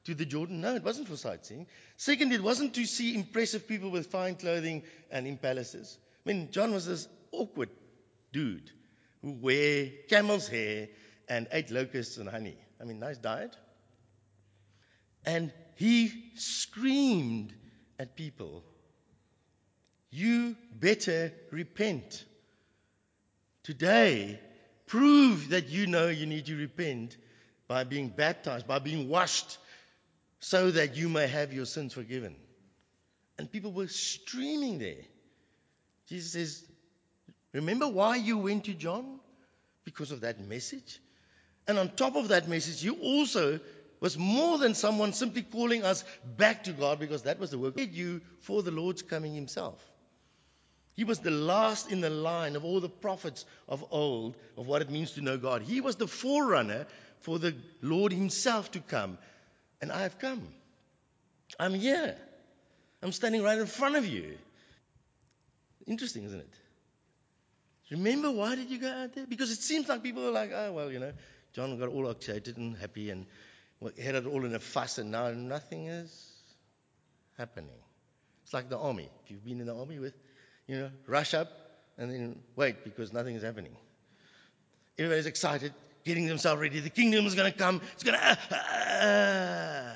to 0.06 0.15
the 0.15 0.26
Jordan? 0.26 0.62
No, 0.62 0.76
it 0.76 0.84
wasn't 0.84 1.08
for 1.08 1.17
sightseeing. 1.17 1.67
Second, 1.97 2.34
it 2.34 2.41
wasn't 2.41 2.74
to 2.76 2.86
see 2.86 3.15
impressive 3.15 3.67
people 3.67 3.91
with 3.91 4.08
fine 4.08 4.36
clothing 4.36 4.84
and 5.12 5.28
in 5.28 5.38
palaces. 5.38 5.97
I 6.26 6.34
mean, 6.34 6.50
John 6.52 6.74
was 6.74 6.86
this 6.86 7.08
awkward 7.32 7.69
dude 8.34 8.71
who 9.21 9.32
wear 9.34 9.89
camel's 10.10 10.47
hair 10.47 10.88
and 11.30 11.47
ate 11.52 11.71
locusts 11.71 12.17
and 12.17 12.28
honey. 12.28 12.58
I 12.80 12.86
mean, 12.86 13.00
nice 13.00 13.17
diet. 13.17 13.56
And 15.26 15.54
he 15.76 16.12
screamed 16.36 17.54
at 18.00 18.15
people, 18.15 18.63
You 20.10 20.56
better 20.74 21.32
repent. 21.52 22.26
Today, 23.63 24.39
prove 24.88 25.50
that 25.50 25.69
you 25.69 25.88
know 25.88 26.08
you 26.08 26.26
need 26.26 26.47
to 26.47 26.58
repent 26.58 27.17
by 27.67 27.84
being 27.84 28.10
baptized, 28.10 28.67
by 28.67 28.80
being 28.80 29.08
washed, 29.08 29.58
so 30.39 30.71
that 30.71 30.95
you 30.95 31.08
may 31.08 31.28
have 31.28 31.54
your 31.54 31.65
sins 31.65 31.93
forgiven. 31.93 32.36
And 33.38 33.52
people 33.52 33.71
were 33.71 33.88
streaming 33.88 34.80
there. 34.80 35.04
Jesus 36.08 36.32
says, 36.34 36.65
Remember 37.54 37.88
why 37.88 38.15
you 38.15 38.38
went 38.38 38.65
to 38.65 38.74
John? 38.74 39.19
Because 39.84 40.12
of 40.12 40.21
that 40.21 40.39
message. 40.39 41.00
And 41.67 41.78
on 41.78 41.89
top 41.89 42.15
of 42.15 42.30
that 42.30 42.47
message, 42.47 42.84
you 42.84 42.95
also 42.95 43.60
was 44.00 44.17
more 44.17 44.58
than 44.58 44.74
someone 44.74 45.13
simply 45.13 45.43
calling 45.43 45.84
us 45.84 46.04
back 46.38 46.63
to 46.63 46.71
God 46.71 47.00
because 47.00 47.24
that 47.24 47.39
was 47.39 47.52
the 47.52 47.60
work 47.60 47.76
you 47.78 48.21
for 48.41 48.63
the 48.63 48.71
Lord's 48.71 49.04
coming 49.04 49.34
himself. 49.34 49.80
He 50.95 51.04
was 51.04 51.19
the 51.19 51.32
last 51.32 51.91
in 51.91 52.01
the 52.01 52.10
line 52.10 52.56
of 52.56 52.65
all 52.65 52.80
the 52.80 52.89
prophets 52.89 53.45
of 53.67 53.84
old 53.91 54.36
of 54.58 54.67
what 54.67 54.82
it 54.82 54.89
means 54.89 55.12
to 55.12 55.21
know 55.21 55.38
God. 55.38 55.62
He 55.62 55.82
was 55.82 55.95
the 55.95 56.08
forerunner 56.08 56.86
for 57.21 57.39
the 57.39 57.56
Lord 57.82 58.12
himself 58.12 58.71
to 58.71 58.80
come. 58.80 59.17
And 59.82 59.91
I 59.91 60.01
have 60.01 60.19
come. 60.19 60.47
I'm 61.60 61.73
here. 61.73 62.15
I'm 63.01 63.12
standing 63.12 63.41
right 63.41 63.58
in 63.58 63.65
front 63.65 63.95
of 63.95 64.06
you. 64.06 64.38
Interesting, 65.88 66.23
isn't 66.25 66.39
it? 66.39 66.54
Remember 67.89 68.32
why 68.32 68.56
did 68.56 68.69
you 68.69 68.77
go 68.77 68.89
out 68.89 69.13
there? 69.13 69.25
Because 69.27 69.51
it 69.51 69.62
seems 69.62 69.89
like 69.89 70.04
people 70.04 70.25
are 70.27 70.32
like, 70.32 70.51
oh, 70.54 70.71
well, 70.71 70.91
you 70.91 70.99
know, 70.99 71.12
John 71.54 71.77
got 71.77 71.89
all 71.89 72.10
excited 72.10 72.58
and 72.58 72.77
happy 72.77 73.10
and 73.10 73.25
had 74.01 74.15
it 74.15 74.25
all 74.25 74.45
in 74.45 74.56
a 74.56 74.60
fuss, 74.60 74.97
and 74.97 75.12
now 75.12 75.32
nothing 75.32 75.88
is 75.88 76.32
happening. 77.38 77.75
It's 78.43 78.54
like 78.54 78.69
the 78.69 78.77
army. 78.77 79.10
If 79.25 79.32
you've 79.32 79.43
been 79.43 79.60
in 79.60 79.65
the 79.65 79.75
army 79.75 79.99
with, 79.99 80.13
you 80.71 80.79
know, 80.79 80.91
rush 81.05 81.34
up 81.34 81.51
and 81.97 82.10
then 82.10 82.39
wait 82.55 82.86
because 82.86 83.12
nothing 83.12 83.36
is 83.36 83.43
happening. 83.43 83.75
Everybody's 84.97 85.25
excited, 85.25 85.73
getting 86.05 86.27
themselves 86.27 86.62
ready. 86.62 86.79
The 86.79 86.89
kingdom 86.89 87.25
is 87.25 87.36
going 87.36 87.51
to 87.51 87.57
come. 87.57 87.81
It's 87.93 88.03
going 88.03 88.17
to. 88.17 88.25
Uh, 88.25 88.55
uh, 88.55 89.93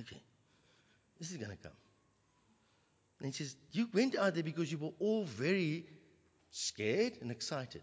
okay. 0.00 0.20
This 1.18 1.30
is 1.30 1.38
going 1.38 1.52
to 1.52 1.56
come. 1.56 1.72
And 3.20 3.28
he 3.28 3.32
says, 3.32 3.56
You 3.72 3.88
went 3.94 4.14
out 4.14 4.34
there 4.34 4.42
because 4.42 4.70
you 4.70 4.76
were 4.76 4.92
all 4.98 5.24
very 5.24 5.86
scared 6.50 7.14
and 7.22 7.30
excited 7.30 7.82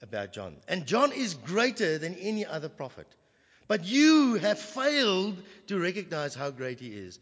about 0.00 0.32
John. 0.32 0.58
And 0.68 0.86
John 0.86 1.10
is 1.10 1.34
greater 1.34 1.98
than 1.98 2.14
any 2.14 2.46
other 2.46 2.68
prophet. 2.68 3.08
But 3.66 3.84
you 3.84 4.34
have 4.34 4.60
failed 4.60 5.42
to 5.66 5.80
recognize 5.80 6.36
how 6.36 6.50
great 6.52 6.78
He 6.78 6.90
is 6.90 7.18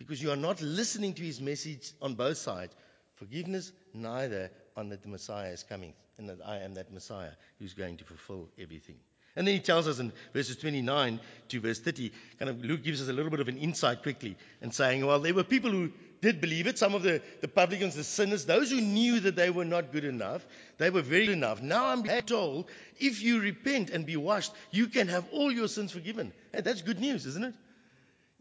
because 0.00 0.22
you 0.22 0.30
are 0.30 0.36
not 0.36 0.62
listening 0.62 1.12
to 1.14 1.22
His 1.22 1.40
message 1.40 1.92
on 2.00 2.14
both 2.14 2.38
sides. 2.38 2.74
Forgiveness, 3.16 3.70
neither 3.92 4.50
on 4.76 4.88
that 4.88 5.02
the 5.02 5.08
Messiah 5.08 5.50
is 5.50 5.62
coming 5.62 5.92
and 6.16 6.28
that 6.30 6.38
I 6.44 6.60
am 6.60 6.74
that 6.74 6.90
Messiah 6.92 7.32
who's 7.58 7.74
going 7.74 7.98
to 7.98 8.04
fulfill 8.04 8.48
everything. 8.58 8.96
And 9.36 9.46
then 9.46 9.54
he 9.54 9.60
tells 9.60 9.86
us 9.86 10.00
in 10.00 10.12
verses 10.32 10.56
29 10.56 11.20
to 11.50 11.60
verse 11.60 11.78
30, 11.78 12.12
kind 12.38 12.48
of 12.48 12.64
Luke 12.64 12.82
gives 12.82 13.00
us 13.00 13.08
a 13.08 13.12
little 13.12 13.30
bit 13.30 13.40
of 13.40 13.48
an 13.48 13.58
insight 13.58 14.02
quickly 14.02 14.36
and 14.60 14.74
saying, 14.74 15.06
well, 15.06 15.20
there 15.20 15.34
were 15.34 15.44
people 15.44 15.70
who 15.70 15.92
did 16.20 16.40
believe 16.40 16.66
it, 16.66 16.78
some 16.78 16.94
of 16.94 17.02
the, 17.02 17.22
the 17.40 17.48
publicans, 17.48 17.94
the 17.94 18.04
sinners, 18.04 18.44
those 18.44 18.70
who 18.70 18.80
knew 18.80 19.20
that 19.20 19.36
they 19.36 19.50
were 19.50 19.64
not 19.64 19.92
good 19.92 20.04
enough, 20.04 20.44
they 20.78 20.90
were 20.90 21.02
very 21.02 21.26
good 21.26 21.32
enough. 21.32 21.62
Now 21.62 21.86
I'm 21.86 22.02
told, 22.22 22.66
if 22.98 23.22
you 23.22 23.40
repent 23.40 23.90
and 23.90 24.04
be 24.04 24.16
washed, 24.16 24.52
you 24.70 24.88
can 24.88 25.08
have 25.08 25.26
all 25.32 25.52
your 25.52 25.68
sins 25.68 25.92
forgiven. 25.92 26.32
And 26.52 26.64
that's 26.64 26.82
good 26.82 27.00
news, 27.00 27.26
isn't 27.26 27.44
it? 27.44 27.54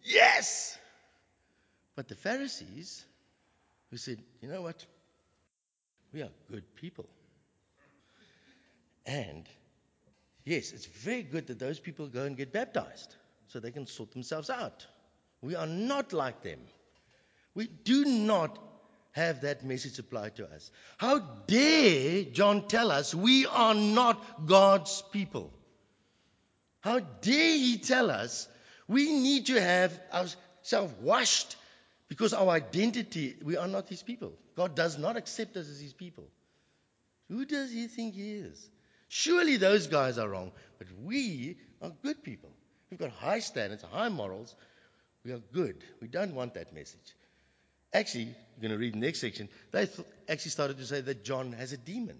Yes! 0.03 0.77
But 1.99 2.07
the 2.07 2.15
Pharisees, 2.15 3.03
who 3.91 3.97
said, 3.97 4.19
you 4.41 4.47
know 4.47 4.61
what? 4.61 4.85
We 6.13 6.21
are 6.21 6.29
good 6.49 6.63
people. 6.75 7.05
And 9.05 9.45
yes, 10.45 10.71
it's 10.71 10.85
very 10.85 11.23
good 11.23 11.47
that 11.47 11.59
those 11.59 11.77
people 11.77 12.07
go 12.07 12.23
and 12.23 12.37
get 12.37 12.53
baptized 12.53 13.13
so 13.49 13.59
they 13.59 13.71
can 13.71 13.85
sort 13.85 14.13
themselves 14.13 14.49
out. 14.49 14.87
We 15.41 15.55
are 15.55 15.67
not 15.67 16.13
like 16.13 16.41
them. 16.41 16.61
We 17.53 17.67
do 17.67 18.05
not 18.05 18.57
have 19.11 19.41
that 19.41 19.65
message 19.65 19.99
applied 19.99 20.37
to 20.37 20.49
us. 20.49 20.71
How 20.99 21.19
dare 21.47 22.23
John 22.23 22.69
tell 22.69 22.91
us 22.91 23.13
we 23.13 23.45
are 23.45 23.75
not 23.75 24.47
God's 24.47 25.03
people? 25.11 25.51
How 26.79 26.99
dare 26.99 27.57
he 27.57 27.77
tell 27.77 28.09
us 28.09 28.47
we 28.87 29.11
need 29.11 29.47
to 29.47 29.59
have 29.59 29.99
ourselves 30.13 30.93
washed 31.01 31.57
because 32.09 32.33
our 32.33 32.49
identity, 32.49 33.35
we 33.43 33.55
are 33.55 33.67
not 33.67 33.87
his 33.87 34.03
people. 34.03 34.33
God 34.57 34.75
does 34.75 34.97
not 34.97 35.15
accept 35.15 35.55
us 35.55 35.69
as 35.69 35.79
his 35.79 35.93
people. 35.93 36.27
Who 37.29 37.45
does 37.45 37.71
he 37.71 37.87
think 37.87 38.15
he 38.15 38.33
is? 38.33 38.69
Surely 39.07 39.57
those 39.57 39.87
guys 39.87 40.17
are 40.17 40.27
wrong, 40.27 40.51
but 40.79 40.87
we 41.03 41.57
are 41.81 41.91
good 42.03 42.23
people. 42.23 42.49
We've 42.89 42.99
got 42.99 43.11
high 43.11 43.39
standards, 43.39 43.83
high 43.83 44.09
morals. 44.09 44.55
We 45.23 45.31
are 45.31 45.41
good. 45.53 45.83
We 46.01 46.07
don't 46.07 46.33
want 46.33 46.55
that 46.55 46.73
message. 46.73 47.15
Actually, 47.93 48.25
you're 48.25 48.61
going 48.61 48.71
to 48.71 48.77
read 48.77 48.93
the 48.93 48.99
next 48.99 49.21
section. 49.21 49.47
They 49.71 49.85
th- 49.85 50.07
actually 50.27 50.51
started 50.51 50.77
to 50.77 50.85
say 50.85 51.01
that 51.01 51.23
John 51.23 51.53
has 51.53 51.73
a 51.73 51.77
demon. 51.77 52.17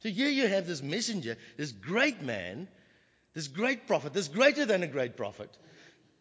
So 0.00 0.08
here 0.08 0.28
you 0.28 0.48
have 0.48 0.66
this 0.66 0.82
messenger, 0.82 1.36
this 1.56 1.72
great 1.72 2.22
man, 2.22 2.68
this 3.34 3.48
great 3.48 3.86
prophet, 3.86 4.12
this 4.12 4.28
greater 4.28 4.64
than 4.64 4.82
a 4.82 4.86
great 4.86 5.16
prophet. 5.16 5.50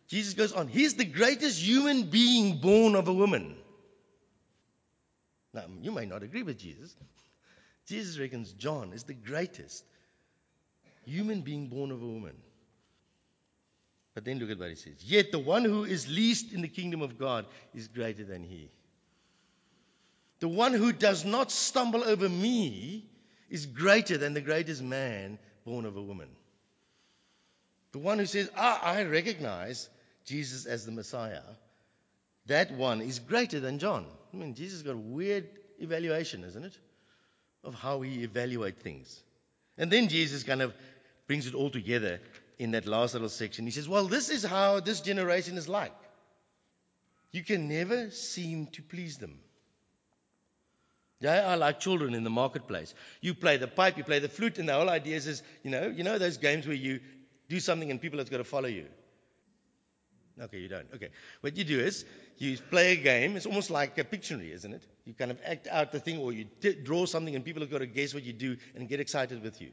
Jesus 0.10 0.34
goes 0.34 0.54
on, 0.54 0.68
he's 0.68 0.96
the 0.96 1.06
greatest 1.06 1.62
human 1.62 2.04
being 2.04 2.58
born 2.58 2.96
of 2.96 3.08
a 3.08 3.14
woman. 3.14 3.56
Now, 5.54 5.66
you 5.82 5.92
may 5.92 6.06
not 6.06 6.24
agree 6.24 6.44
with 6.44 6.58
Jesus. 6.58 6.96
Jesus 7.88 8.20
reckons 8.20 8.52
John 8.54 8.92
is 8.94 9.04
the 9.04 9.14
greatest 9.14 9.84
human 11.06 11.42
being 11.42 11.68
born 11.68 11.92
of 11.92 12.02
a 12.02 12.06
woman. 12.06 12.36
But 14.16 14.26
then 14.26 14.40
look 14.40 14.50
at 14.50 14.60
what 14.60 14.70
he 14.70 14.76
says. 14.76 15.04
Yet 15.04 15.32
the 15.32 15.40
one 15.40 15.64
who 15.64 15.84
is 15.84 16.08
least 16.08 16.54
in 16.54 16.62
the 16.62 16.68
kingdom 16.68 17.02
of 17.02 17.18
God 17.18 17.46
is 17.76 17.88
greater 17.88 18.24
than 18.24 18.44
he. 18.44 18.72
The 20.40 20.48
one 20.48 20.74
who 20.74 20.92
does 20.92 21.24
not 21.24 21.52
stumble 21.52 22.04
over 22.04 22.28
me 22.28 23.06
is 23.50 23.66
greater 23.66 24.18
than 24.18 24.34
the 24.34 24.42
greatest 24.42 24.82
man 24.82 25.38
born 25.66 25.86
of 25.86 25.98
a 25.98 26.02
woman. 26.02 26.30
The 27.92 28.00
one 28.00 28.20
who 28.20 28.26
says, 28.26 28.50
ah, 28.56 28.82
I 28.84 29.04
recognize 29.04 29.90
Jesus 30.30 30.66
as 30.66 30.86
the 30.86 30.92
Messiah, 30.92 31.42
that 32.46 32.72
one 32.72 33.02
is 33.02 33.20
greater 33.20 33.60
than 33.60 33.80
John. 33.80 34.06
I 34.34 34.38
mean, 34.38 34.56
Jesus 34.56 34.82
got 34.82 34.94
a 34.94 34.98
weird 34.98 35.48
evaluation, 35.80 36.44
isn't 36.44 36.64
it? 36.64 36.78
of 37.64 37.74
how 37.74 37.98
we 37.98 38.24
evaluate 38.24 38.80
things. 38.80 39.22
And 39.78 39.92
then 39.92 40.08
Jesus 40.08 40.44
kind 40.44 40.62
of 40.62 40.74
brings 41.28 41.48
it 41.48 41.56
all 41.56 41.70
together 41.70 42.20
in 42.58 42.72
that 42.72 42.86
last 42.86 43.14
little 43.14 43.30
section. 43.30 43.66
He 43.66 43.72
says, 43.72 43.88
Well, 43.88 44.06
this 44.06 44.30
is 44.30 44.44
how 44.44 44.80
this 44.80 45.02
generation 45.02 45.58
is 45.58 45.68
like. 45.68 45.96
You 47.32 47.44
can 47.44 47.68
never 47.68 48.10
seem 48.12 48.68
to 48.68 48.82
please 48.82 49.18
them. 49.18 49.40
They 51.22 51.38
are 51.38 51.58
like 51.58 51.80
children 51.80 52.14
in 52.14 52.24
the 52.24 52.30
marketplace. 52.30 52.94
You 53.22 53.34
play 53.34 53.58
the 53.58 53.68
pipe, 53.68 53.98
you 53.98 54.04
play 54.04 54.20
the 54.20 54.30
flute, 54.30 54.58
and 54.58 54.70
the 54.70 54.74
whole 54.74 54.90
idea 54.90 55.18
is, 55.18 55.44
you 55.64 55.70
know, 55.70 55.88
you 55.88 56.04
know 56.04 56.18
those 56.18 56.38
games 56.38 56.66
where 56.66 56.76
you 56.76 57.02
do 57.50 57.60
something 57.60 57.92
and 57.92 58.02
people 58.02 58.20
have 58.20 58.32
got 58.32 58.38
to 58.38 58.46
follow 58.46 58.70
you. 58.70 58.86
Okay, 60.42 60.60
you 60.60 60.70
don't. 60.70 60.88
Okay. 60.96 61.10
What 61.42 61.58
you 61.58 61.64
do 61.64 61.80
is 61.80 62.06
you 62.38 62.58
play 62.58 62.94
a 62.94 62.96
game. 62.96 63.36
It's 63.36 63.46
almost 63.46 63.70
like 63.70 63.98
a 63.98 64.04
Pictionary, 64.04 64.54
isn't 64.54 64.74
it? 64.74 64.84
You 65.06 65.14
kind 65.14 65.32
of 65.32 65.40
act 65.46 65.68
out 65.68 65.92
the 65.92 66.00
thing 66.00 66.20
or 66.20 66.32
you 66.32 66.46
t- 66.62 66.76
draw 66.82 67.06
something 67.06 67.36
and 67.36 67.44
people 67.44 67.62
have 67.62 67.72
got 67.72 67.80
to 67.80 67.88
guess 67.88 68.14
what 68.14 68.24
you 68.24 68.34
do 68.34 68.58
and 68.76 68.88
get 68.88 69.00
excited 69.00 69.44
with 69.44 69.62
you. 69.62 69.72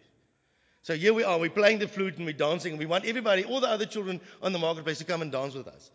So 0.83 0.95
here 0.95 1.15
we 1.15 1.25
are. 1.25 1.39
We're 1.39 1.51
playing 1.51 1.79
the 1.79 1.89
flute 1.89 2.17
and 2.17 2.27
we're 2.27 2.33
dancing 2.33 2.73
and 2.73 2.79
we 2.79 2.87
want 2.87 3.05
everybody, 3.05 3.45
all 3.45 3.61
the 3.61 3.69
other 3.69 3.87
children 3.87 4.21
on 4.43 4.53
the 4.53 4.59
marketplace 4.59 4.99
to 4.99 5.05
come 5.05 5.23
and 5.23 5.31
dance 5.31 5.55
with 5.55 5.69
us. 5.69 5.91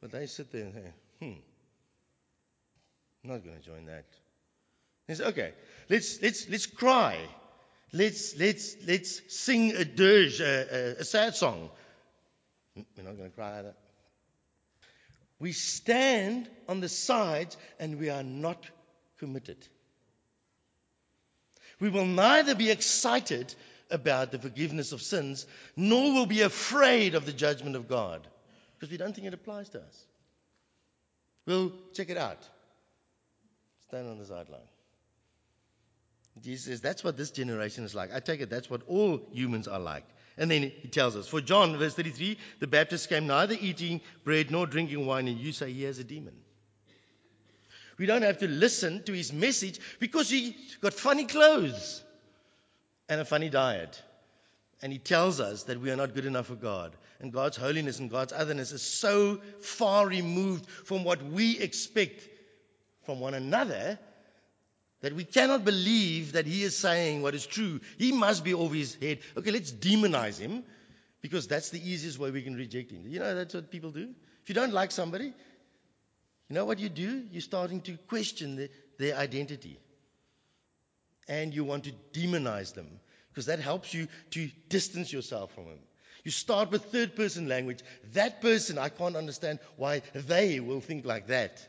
But 0.00 0.12
they 0.12 0.26
sit 0.26 0.52
there 0.52 0.62
and 0.62 0.74
say, 0.74 0.92
hmm, 1.20 1.38
I'm 3.24 3.30
not 3.30 3.44
going 3.44 3.56
to 3.56 3.62
join 3.62 3.86
that. 3.86 4.04
They 5.06 5.14
say, 5.14 5.24
okay, 5.24 5.52
let's, 5.88 6.22
let's, 6.22 6.48
let's 6.48 6.66
cry. 6.66 7.18
Let's, 7.92 8.36
let's, 8.38 8.76
let's 8.86 9.20
sing 9.28 9.72
a 9.72 9.84
dirge, 9.84 10.40
a, 10.40 10.44
a, 10.98 11.00
a 11.00 11.04
sad 11.04 11.34
song. 11.34 11.70
We're 12.76 13.04
not 13.04 13.16
going 13.16 13.30
to 13.30 13.34
cry 13.34 13.58
either. 13.58 13.74
We 15.38 15.52
stand 15.52 16.48
on 16.68 16.80
the 16.80 16.88
sides 16.88 17.56
and 17.78 17.98
we 17.98 18.10
are 18.10 18.22
not 18.22 18.64
committed. 19.18 19.56
We 21.80 21.88
will 21.88 22.06
neither 22.06 22.54
be 22.54 22.70
excited 22.70 23.54
about 23.90 24.32
the 24.32 24.38
forgiveness 24.38 24.92
of 24.92 25.02
sins, 25.02 25.46
nor 25.76 26.12
will 26.12 26.26
be 26.26 26.42
afraid 26.42 27.14
of 27.14 27.26
the 27.26 27.32
judgment 27.32 27.74
of 27.74 27.88
God, 27.88 28.26
because 28.78 28.90
we 28.90 28.98
don't 28.98 29.14
think 29.14 29.26
it 29.26 29.34
applies 29.34 29.68
to 29.70 29.80
us. 29.80 30.04
We'll 31.46 31.72
check 31.94 32.10
it 32.10 32.16
out. 32.16 32.38
Stand 33.88 34.08
on 34.08 34.18
the 34.18 34.26
sideline. 34.26 34.60
Jesus 36.40 36.66
says 36.66 36.80
that's 36.80 37.02
what 37.02 37.16
this 37.16 37.30
generation 37.30 37.84
is 37.84 37.94
like. 37.94 38.14
I 38.14 38.20
take 38.20 38.40
it 38.40 38.50
that's 38.50 38.70
what 38.70 38.82
all 38.86 39.20
humans 39.32 39.66
are 39.66 39.80
like. 39.80 40.04
And 40.40 40.50
then 40.50 40.62
he 40.62 40.88
tells 40.88 41.16
us, 41.16 41.28
for 41.28 41.42
John, 41.42 41.76
verse 41.76 41.94
33, 41.94 42.38
the 42.60 42.66
Baptist 42.66 43.10
came 43.10 43.26
neither 43.26 43.54
eating 43.60 44.00
bread 44.24 44.50
nor 44.50 44.66
drinking 44.66 45.04
wine, 45.04 45.28
and 45.28 45.38
you 45.38 45.52
say 45.52 45.70
he 45.70 45.82
has 45.82 45.98
a 45.98 46.04
demon. 46.04 46.32
We 47.98 48.06
don't 48.06 48.22
have 48.22 48.38
to 48.38 48.48
listen 48.48 49.02
to 49.02 49.12
his 49.12 49.34
message 49.34 49.78
because 49.98 50.30
he's 50.30 50.54
got 50.80 50.94
funny 50.94 51.26
clothes 51.26 52.02
and 53.10 53.20
a 53.20 53.26
funny 53.26 53.50
diet. 53.50 54.02
And 54.80 54.90
he 54.90 54.98
tells 54.98 55.40
us 55.40 55.64
that 55.64 55.78
we 55.78 55.90
are 55.90 55.96
not 55.96 56.14
good 56.14 56.24
enough 56.24 56.46
for 56.46 56.54
God. 56.54 56.96
And 57.20 57.34
God's 57.34 57.58
holiness 57.58 57.98
and 57.98 58.10
God's 58.10 58.32
otherness 58.32 58.72
is 58.72 58.80
so 58.80 59.42
far 59.60 60.08
removed 60.08 60.66
from 60.70 61.04
what 61.04 61.22
we 61.22 61.58
expect 61.58 62.26
from 63.04 63.20
one 63.20 63.34
another 63.34 63.98
that 65.00 65.14
we 65.14 65.24
cannot 65.24 65.64
believe 65.64 66.32
that 66.32 66.46
he 66.46 66.62
is 66.62 66.76
saying 66.76 67.22
what 67.22 67.34
is 67.34 67.46
true. 67.46 67.80
He 67.98 68.12
must 68.12 68.44
be 68.44 68.54
over 68.54 68.74
his 68.74 68.94
head. 68.94 69.18
Okay, 69.36 69.50
let's 69.50 69.72
demonize 69.72 70.38
him 70.38 70.62
because 71.22 71.46
that's 71.46 71.70
the 71.70 71.80
easiest 71.80 72.18
way 72.18 72.30
we 72.30 72.42
can 72.42 72.54
reject 72.54 72.90
him. 72.90 73.04
You 73.06 73.18
know, 73.18 73.34
that's 73.34 73.54
what 73.54 73.70
people 73.70 73.90
do. 73.90 74.08
If 74.42 74.48
you 74.48 74.54
don't 74.54 74.72
like 74.72 74.90
somebody, 74.90 75.26
you 75.26 76.54
know 76.54 76.64
what 76.64 76.78
you 76.78 76.88
do? 76.88 77.24
You're 77.30 77.40
starting 77.40 77.80
to 77.82 77.96
question 78.08 78.56
the, 78.56 78.70
their 78.98 79.16
identity. 79.16 79.78
And 81.28 81.54
you 81.54 81.64
want 81.64 81.84
to 81.84 81.92
demonize 82.12 82.74
them 82.74 82.88
because 83.32 83.46
that 83.46 83.60
helps 83.60 83.94
you 83.94 84.08
to 84.32 84.50
distance 84.68 85.12
yourself 85.12 85.54
from 85.54 85.66
them. 85.66 85.78
You 86.24 86.30
start 86.30 86.70
with 86.70 86.84
third 86.86 87.16
person 87.16 87.48
language. 87.48 87.80
That 88.12 88.42
person, 88.42 88.78
I 88.78 88.88
can't 88.88 89.16
understand 89.16 89.60
why 89.76 90.02
they 90.12 90.60
will 90.60 90.80
think 90.80 91.06
like 91.06 91.28
that. 91.28 91.66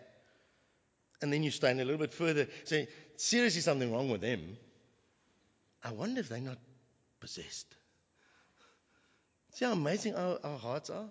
And 1.22 1.32
then 1.32 1.44
you 1.44 1.52
stand 1.52 1.80
a 1.80 1.86
little 1.86 2.00
bit 2.00 2.14
further, 2.14 2.48
say, 2.64 2.88
seriously 3.18 3.62
something 3.62 3.92
wrong 3.92 4.10
with 4.10 4.22
them. 4.22 4.58
I 5.84 5.92
wonder 5.92 6.20
if 6.20 6.30
they're 6.30 6.40
not 6.40 6.58
possessed. 7.20 7.68
See 9.54 9.66
how 9.66 9.74
amazing 9.74 10.16
our, 10.16 10.40
our 10.44 10.58
hearts 10.58 10.90
are? 10.90 11.10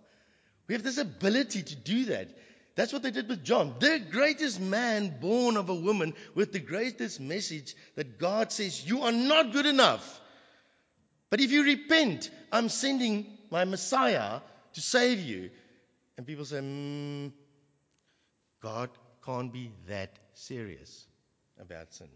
We 0.67 0.75
have 0.75 0.83
this 0.83 0.99
ability 0.99 1.63
to 1.63 1.77
do 1.77 2.05
that. 2.07 2.29
That's 2.77 2.93
what 2.93 3.03
they 3.03 3.11
did 3.11 3.29
with 3.29 3.45
John, 3.45 3.75
the 3.79 4.01
greatest 4.11 4.61
man 4.61 5.19
born 5.21 5.57
of 5.57 5.69
a 5.69 5.75
woman 5.75 6.15
with 6.35 6.53
the 6.53 6.61
greatest 6.61 7.21
message 7.21 7.75
that 7.97 8.19
God 8.19 8.53
says, 8.53 8.87
You 8.87 9.03
are 9.03 9.13
not 9.13 9.53
good 9.53 9.67
enough. 9.67 10.21
But 11.29 11.41
if 11.41 11.53
you 11.53 11.65
repent, 11.65 12.31
I'm 12.51 12.69
sending 12.69 13.27
my 13.51 13.65
Messiah 13.65 14.41
to 14.75 14.81
save 14.81 15.21
you. 15.21 15.51
And 16.17 16.27
people 16.27 16.45
say, 16.45 16.59
mm, 16.59 17.33
God 18.63 18.91
can't 19.25 19.53
be 19.53 19.71
that 19.89 20.11
serious 20.35 21.07
about 21.61 21.93
sin. 21.93 22.09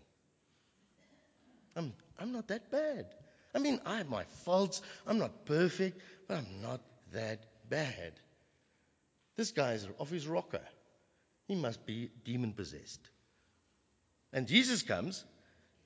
I'm, 1.77 1.93
I'm 2.19 2.33
not 2.33 2.49
that 2.49 2.71
bad. 2.71 3.07
I 3.55 3.59
mean, 3.59 3.81
I 3.85 3.99
have 3.99 4.09
my 4.09 4.25
faults. 4.45 4.83
I'm 5.07 5.19
not 5.19 5.45
perfect, 5.45 6.01
but 6.29 6.39
I'm 6.39 6.63
not 6.63 6.81
that 7.13 7.41
bad. 7.69 8.13
This 9.37 9.53
guy 9.53 9.73
is 9.73 9.87
off 9.99 10.11
his 10.11 10.27
rocker. 10.27 10.61
He 11.49 11.55
must 11.55 11.85
be 11.87 12.11
demon 12.25 12.53
possessed. 12.53 13.01
And 14.33 14.47
Jesus 14.47 14.83
comes 14.83 15.25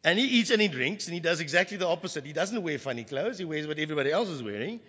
and 0.04 0.18
he 0.18 0.24
eats 0.24 0.50
and 0.50 0.62
he 0.62 0.68
drinks 0.68 1.06
and 1.06 1.14
he 1.14 1.20
does 1.20 1.40
exactly 1.40 1.76
the 1.76 1.86
opposite. 1.86 2.24
He 2.24 2.32
doesn't 2.32 2.62
wear 2.62 2.78
funny 2.78 3.04
clothes, 3.04 3.38
he 3.38 3.44
wears 3.44 3.66
what 3.66 3.78
everybody 3.78 4.10
else 4.10 4.28
is 4.28 4.42
wearing. 4.42 4.80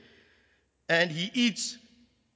And 0.87 1.11
he 1.11 1.29
eats 1.33 1.77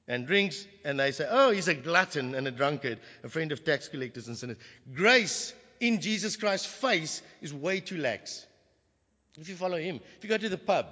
and 0.07 0.27
drinks, 0.27 0.67
and 0.83 0.99
they 0.99 1.11
say, 1.11 1.27
Oh, 1.29 1.51
he's 1.51 1.67
a 1.67 1.73
glutton 1.73 2.35
and 2.35 2.47
a 2.47 2.51
drunkard, 2.51 2.99
a 3.23 3.29
friend 3.29 3.51
of 3.51 3.63
tax 3.63 3.87
collectors 3.87 4.27
and 4.27 4.37
sinners. 4.37 4.57
Grace 4.93 5.53
in 5.79 6.01
Jesus 6.01 6.35
Christ's 6.35 6.67
face 6.67 7.21
is 7.41 7.53
way 7.53 7.79
too 7.79 7.97
lax. 7.97 8.45
If 9.39 9.49
you 9.49 9.55
follow 9.55 9.77
him, 9.77 9.99
if 10.17 10.23
you 10.23 10.29
go 10.29 10.37
to 10.37 10.49
the 10.49 10.57
pub, 10.57 10.87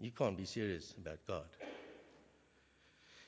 you 0.00 0.10
can't 0.10 0.36
be 0.36 0.44
serious 0.44 0.94
about 0.98 1.18
God. 1.26 1.44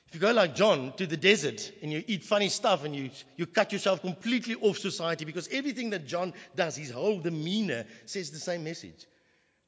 If 0.07 0.15
you 0.15 0.21
go 0.21 0.33
like 0.33 0.55
John 0.55 0.91
to 0.97 1.07
the 1.07 1.15
desert 1.15 1.71
and 1.81 1.89
you 1.89 2.03
eat 2.05 2.25
funny 2.25 2.49
stuff 2.49 2.83
and 2.83 2.93
you, 2.93 3.11
you 3.37 3.45
cut 3.45 3.71
yourself 3.71 4.01
completely 4.01 4.55
off 4.55 4.77
society 4.77 5.23
because 5.23 5.47
everything 5.49 5.91
that 5.91 6.05
John 6.05 6.33
does, 6.53 6.75
his 6.75 6.91
whole 6.91 7.21
demeanor 7.21 7.85
says 8.05 8.29
the 8.29 8.39
same 8.39 8.65
message. 8.65 9.07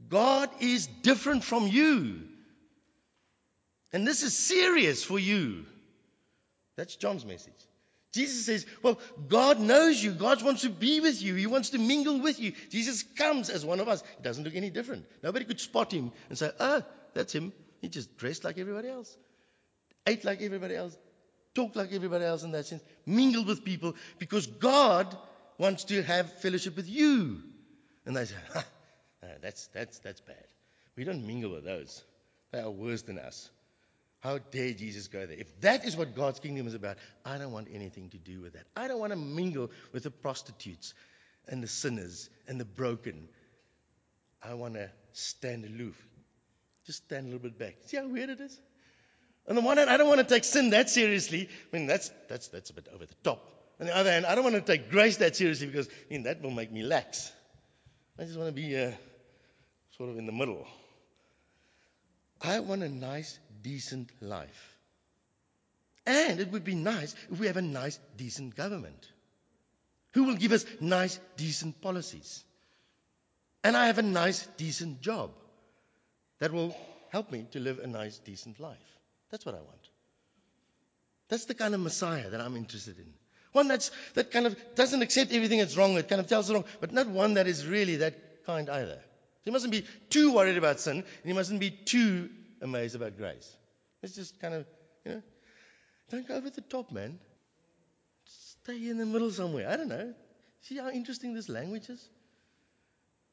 God 0.10 0.50
is 0.60 0.88
different 0.88 1.46
from 1.46 1.68
you. 1.68 2.28
And 3.94 4.06
this 4.06 4.24
is 4.24 4.36
serious 4.36 5.04
for 5.04 5.20
you. 5.20 5.66
That's 6.76 6.96
John's 6.96 7.26
message. 7.26 7.54
Jesus 8.12 8.46
says, 8.46 8.66
Well, 8.82 9.00
God 9.28 9.60
knows 9.60 10.04
you. 10.04 10.12
God 10.12 10.44
wants 10.44 10.64
to 10.64 10.70
be 10.70 11.00
with 11.00 11.22
you. 11.22 11.36
He 11.36 11.48
wants 11.48 11.70
to 11.72 11.78
mingle 11.78 12.20
with 12.20 12.40
you. 12.40 12.54
Jesus 12.70 13.04
comes 13.04 13.50
as 13.50 13.66
one 13.66 13.80
of 13.80 13.88
us. 13.88 14.04
He 14.18 14.24
doesn't 14.24 14.44
look 14.44 14.56
any 14.56 14.70
different. 14.70 15.06
Nobody 15.24 15.46
could 15.46 15.60
spot 15.60 15.92
him 15.92 16.12
and 16.30 16.38
say, 16.38 16.52
Oh, 16.60 16.84
that's 17.14 17.34
him. 17.34 17.54
He 17.82 17.90
just 17.90 18.18
dressed 18.18 18.44
like 18.44 18.58
everybody 18.58 18.90
else 18.90 19.16
ate 20.06 20.26
like 20.26 20.42
everybody 20.42 20.76
else, 20.76 20.98
talked 21.56 21.76
like 21.76 21.92
everybody 21.94 22.26
else 22.26 22.44
in 22.44 22.52
that 22.52 22.66
sense, 22.66 22.84
mingled 23.06 23.48
with 23.48 23.64
people 23.64 23.96
because 24.20 24.48
God 24.48 25.16
wants 25.58 25.86
to 25.86 26.02
have 26.04 26.32
fellowship 26.40 26.76
with 26.76 26.90
you. 26.90 27.42
And 28.06 28.16
they 28.16 28.26
say, 28.26 28.36
ha, 28.54 28.64
that's, 29.42 29.68
that's, 29.68 30.00
that's 30.00 30.22
bad. 30.22 30.46
We 30.96 31.04
don't 31.04 31.26
mingle 31.26 31.52
with 31.52 31.64
those. 31.64 32.04
They 32.52 32.60
are 32.60 32.70
worse 32.70 33.02
than 33.04 33.18
us. 33.18 33.50
How 34.24 34.38
dare 34.38 34.72
Jesus 34.72 35.10
go 35.10 35.26
there? 35.26 35.38
If 35.38 35.60
that 35.60 35.84
is 35.84 35.98
what 35.98 36.16
God's 36.16 36.40
kingdom 36.40 36.66
is 36.66 36.74
about, 36.74 36.96
I 37.26 37.38
don't 37.38 37.52
want 37.52 37.68
anything 37.74 38.10
to 38.12 38.18
do 38.18 38.40
with 38.40 38.54
that. 38.54 38.64
I 38.74 38.88
don't 38.88 39.00
want 39.00 39.12
to 39.12 39.18
mingle 39.18 39.70
with 39.92 40.04
the 40.04 40.12
prostitutes 40.12 40.94
and 41.46 41.62
the 41.62 41.68
sinners 41.68 42.30
and 42.48 42.58
the 42.58 42.64
broken. 42.64 43.28
I 44.42 44.54
want 44.54 44.76
to 44.76 44.90
stand 45.12 45.66
aloof. 45.66 46.02
Just 46.86 47.04
stand 47.04 47.24
a 47.24 47.26
little 47.26 47.42
bit 47.42 47.60
back. 47.60 47.76
See 47.88 47.98
how 47.98 48.08
weird 48.08 48.30
it 48.30 48.40
is? 48.40 48.58
On 49.50 49.56
the 49.56 49.62
one 49.62 49.76
hand, 49.76 49.90
I 49.90 49.98
don't 49.98 50.08
want 50.08 50.22
to 50.22 50.26
take 50.26 50.46
sin 50.46 50.70
that 50.70 50.90
seriously. 50.90 51.50
I 51.74 51.78
mean, 51.78 51.86
that's, 51.86 52.10
that's, 52.30 52.48
that's 52.48 52.70
a 52.70 52.74
bit 52.74 52.88
over 52.96 53.06
the 53.06 53.16
top. 53.26 53.46
On 53.82 53.88
the 53.88 53.98
other 53.98 54.10
hand, 54.10 54.26
I 54.26 54.36
don't 54.36 54.46
want 54.46 54.56
to 54.56 54.62
take 54.62 54.90
grace 54.90 55.18
that 55.18 55.36
seriously 55.36 55.68
because 55.68 55.90
I 55.90 56.14
mean, 56.14 56.24
that 56.24 56.42
will 56.42 56.52
make 56.52 56.72
me 56.72 56.84
lax. 56.84 57.30
I 58.18 58.24
just 58.24 58.38
want 58.38 58.56
to 58.56 58.62
be 58.62 58.78
uh, 58.78 58.92
sort 59.98 60.12
of 60.12 60.18
in 60.18 60.28
the 60.28 60.32
middle. 60.32 60.66
I 62.42 62.60
want 62.60 62.84
a 62.84 62.90
nice, 62.90 63.40
decent 63.64 64.10
life. 64.22 64.78
And 66.06 66.40
it 66.40 66.52
would 66.52 66.64
be 66.64 66.76
nice 66.76 67.16
if 67.32 67.40
we 67.40 67.48
have 67.48 67.58
a 67.58 67.62
nice, 67.62 67.98
decent 68.18 68.56
government 68.56 69.08
who 70.14 70.26
will 70.26 70.36
give 70.36 70.52
us 70.52 70.66
nice, 70.80 71.20
decent 71.38 71.82
policies. 71.82 72.44
And 73.64 73.78
I 73.78 73.88
have 73.88 73.98
a 73.98 74.04
nice, 74.04 74.46
decent 74.58 75.02
job 75.02 75.32
that 76.40 76.52
will 76.52 76.76
help 77.10 77.32
me 77.32 77.46
to 77.52 77.60
live 77.60 77.80
a 77.80 77.88
nice, 77.88 78.18
decent 78.20 78.60
life. 78.60 78.78
That's 79.32 79.46
what 79.46 79.56
I 79.56 79.60
want. 79.60 79.90
That's 81.30 81.46
the 81.46 81.54
kind 81.54 81.74
of 81.74 81.80
Messiah 81.80 82.30
that 82.30 82.42
I'm 82.42 82.58
interested 82.58 83.00
in. 83.00 83.14
One 83.54 83.68
that's, 83.68 83.92
that 84.16 84.32
kind 84.32 84.46
of 84.46 84.58
doesn't 84.76 85.02
accept 85.02 85.32
everything 85.32 85.60
that's 85.60 85.78
wrong, 85.78 85.96
that 85.96 86.10
kind 86.10 86.20
of 86.20 86.28
tells 86.28 86.50
it 86.50 86.54
wrong, 86.54 86.66
but 86.82 86.92
not 86.92 87.08
one 87.08 87.36
that 87.36 87.48
is 87.48 87.66
really 87.66 87.98
that 87.98 88.46
kind 88.46 88.70
either. 88.70 89.00
He 89.44 89.52
mustn't 89.52 89.72
be 89.72 89.86
too 90.10 90.34
worried 90.34 90.58
about 90.58 90.80
sin, 90.80 90.98
and 90.98 91.06
he 91.24 91.34
mustn't 91.34 91.60
be 91.60 91.72
too 91.72 92.30
amazed 92.64 92.96
about 92.96 93.18
grace. 93.18 93.56
It's 94.02 94.16
just 94.16 94.40
kind 94.40 94.54
of, 94.54 94.66
you 95.06 95.12
know, 95.14 95.22
don't 96.10 96.28
go 96.28 96.36
over 96.36 96.50
the 96.50 96.62
top, 96.62 96.92
man. 96.92 97.20
Stay 98.26 98.90
in 98.90 98.98
the 98.98 99.06
middle 99.06 99.32
somewhere. 99.32 99.70
I 99.70 99.76
don't 99.78 99.90
know. 99.90 100.14
See 100.62 100.78
how 100.78 100.90
interesting 100.90 101.34
this 101.34 101.50
language 101.50 101.90
is? 101.90 102.08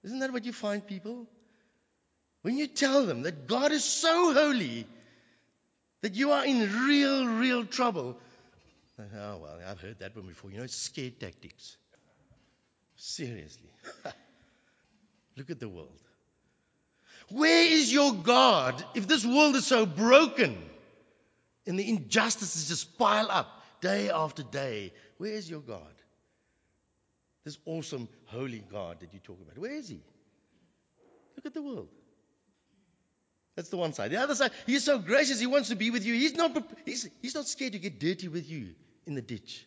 Isn't 0.02 0.18
that 0.20 0.32
what 0.32 0.44
you 0.44 0.52
find 0.52 0.86
people? 0.86 1.26
When 2.42 2.56
you 2.56 2.66
tell 2.66 3.06
them 3.06 3.22
that 3.22 3.46
God 3.46 3.70
is 3.70 3.84
so 3.84 4.32
holy 4.32 4.86
that 6.00 6.14
you 6.14 6.32
are 6.32 6.44
in 6.44 6.86
real, 6.86 7.26
real 7.26 7.64
trouble. 7.64 8.18
Oh, 8.98 9.38
well, 9.38 9.58
I've 9.66 9.80
heard 9.80 9.98
that 10.00 10.16
one 10.16 10.26
before. 10.26 10.50
You 10.50 10.58
know, 10.58 10.66
scare 10.66 11.10
tactics. 11.10 11.76
Seriously. 12.96 13.70
Look 15.36 15.50
at 15.50 15.60
the 15.60 15.68
world. 15.68 16.00
Where 17.30 17.66
is 17.66 17.92
your 17.92 18.14
God 18.14 18.82
if 18.94 19.06
this 19.06 19.24
world 19.24 19.56
is 19.56 19.66
so 19.66 19.86
broken 19.86 20.58
and 21.66 21.78
the 21.78 21.88
injustices 21.88 22.68
just 22.68 22.98
pile 22.98 23.30
up 23.30 23.46
day 23.80 24.10
after 24.10 24.42
day? 24.42 24.92
Where 25.18 25.32
is 25.32 25.48
your 25.48 25.60
God? 25.60 25.94
This 27.44 27.58
awesome, 27.64 28.08
holy 28.26 28.64
God 28.70 29.00
that 29.00 29.14
you 29.14 29.20
talk 29.20 29.40
about. 29.40 29.58
Where 29.58 29.72
is 29.72 29.88
He? 29.88 30.00
Look 31.36 31.46
at 31.46 31.54
the 31.54 31.62
world. 31.62 31.88
That's 33.56 33.68
the 33.68 33.76
one 33.76 33.92
side. 33.92 34.10
The 34.10 34.20
other 34.20 34.34
side, 34.34 34.52
he's 34.66 34.84
so 34.84 34.98
gracious, 34.98 35.40
he 35.40 35.46
wants 35.46 35.68
to 35.68 35.76
be 35.76 35.90
with 35.90 36.04
you. 36.04 36.14
He's 36.14 36.34
not, 36.34 36.56
he's, 36.84 37.08
he's 37.20 37.34
not 37.34 37.46
scared 37.46 37.72
to 37.72 37.78
get 37.78 37.98
dirty 37.98 38.28
with 38.28 38.48
you 38.48 38.74
in 39.06 39.14
the 39.14 39.22
ditch. 39.22 39.66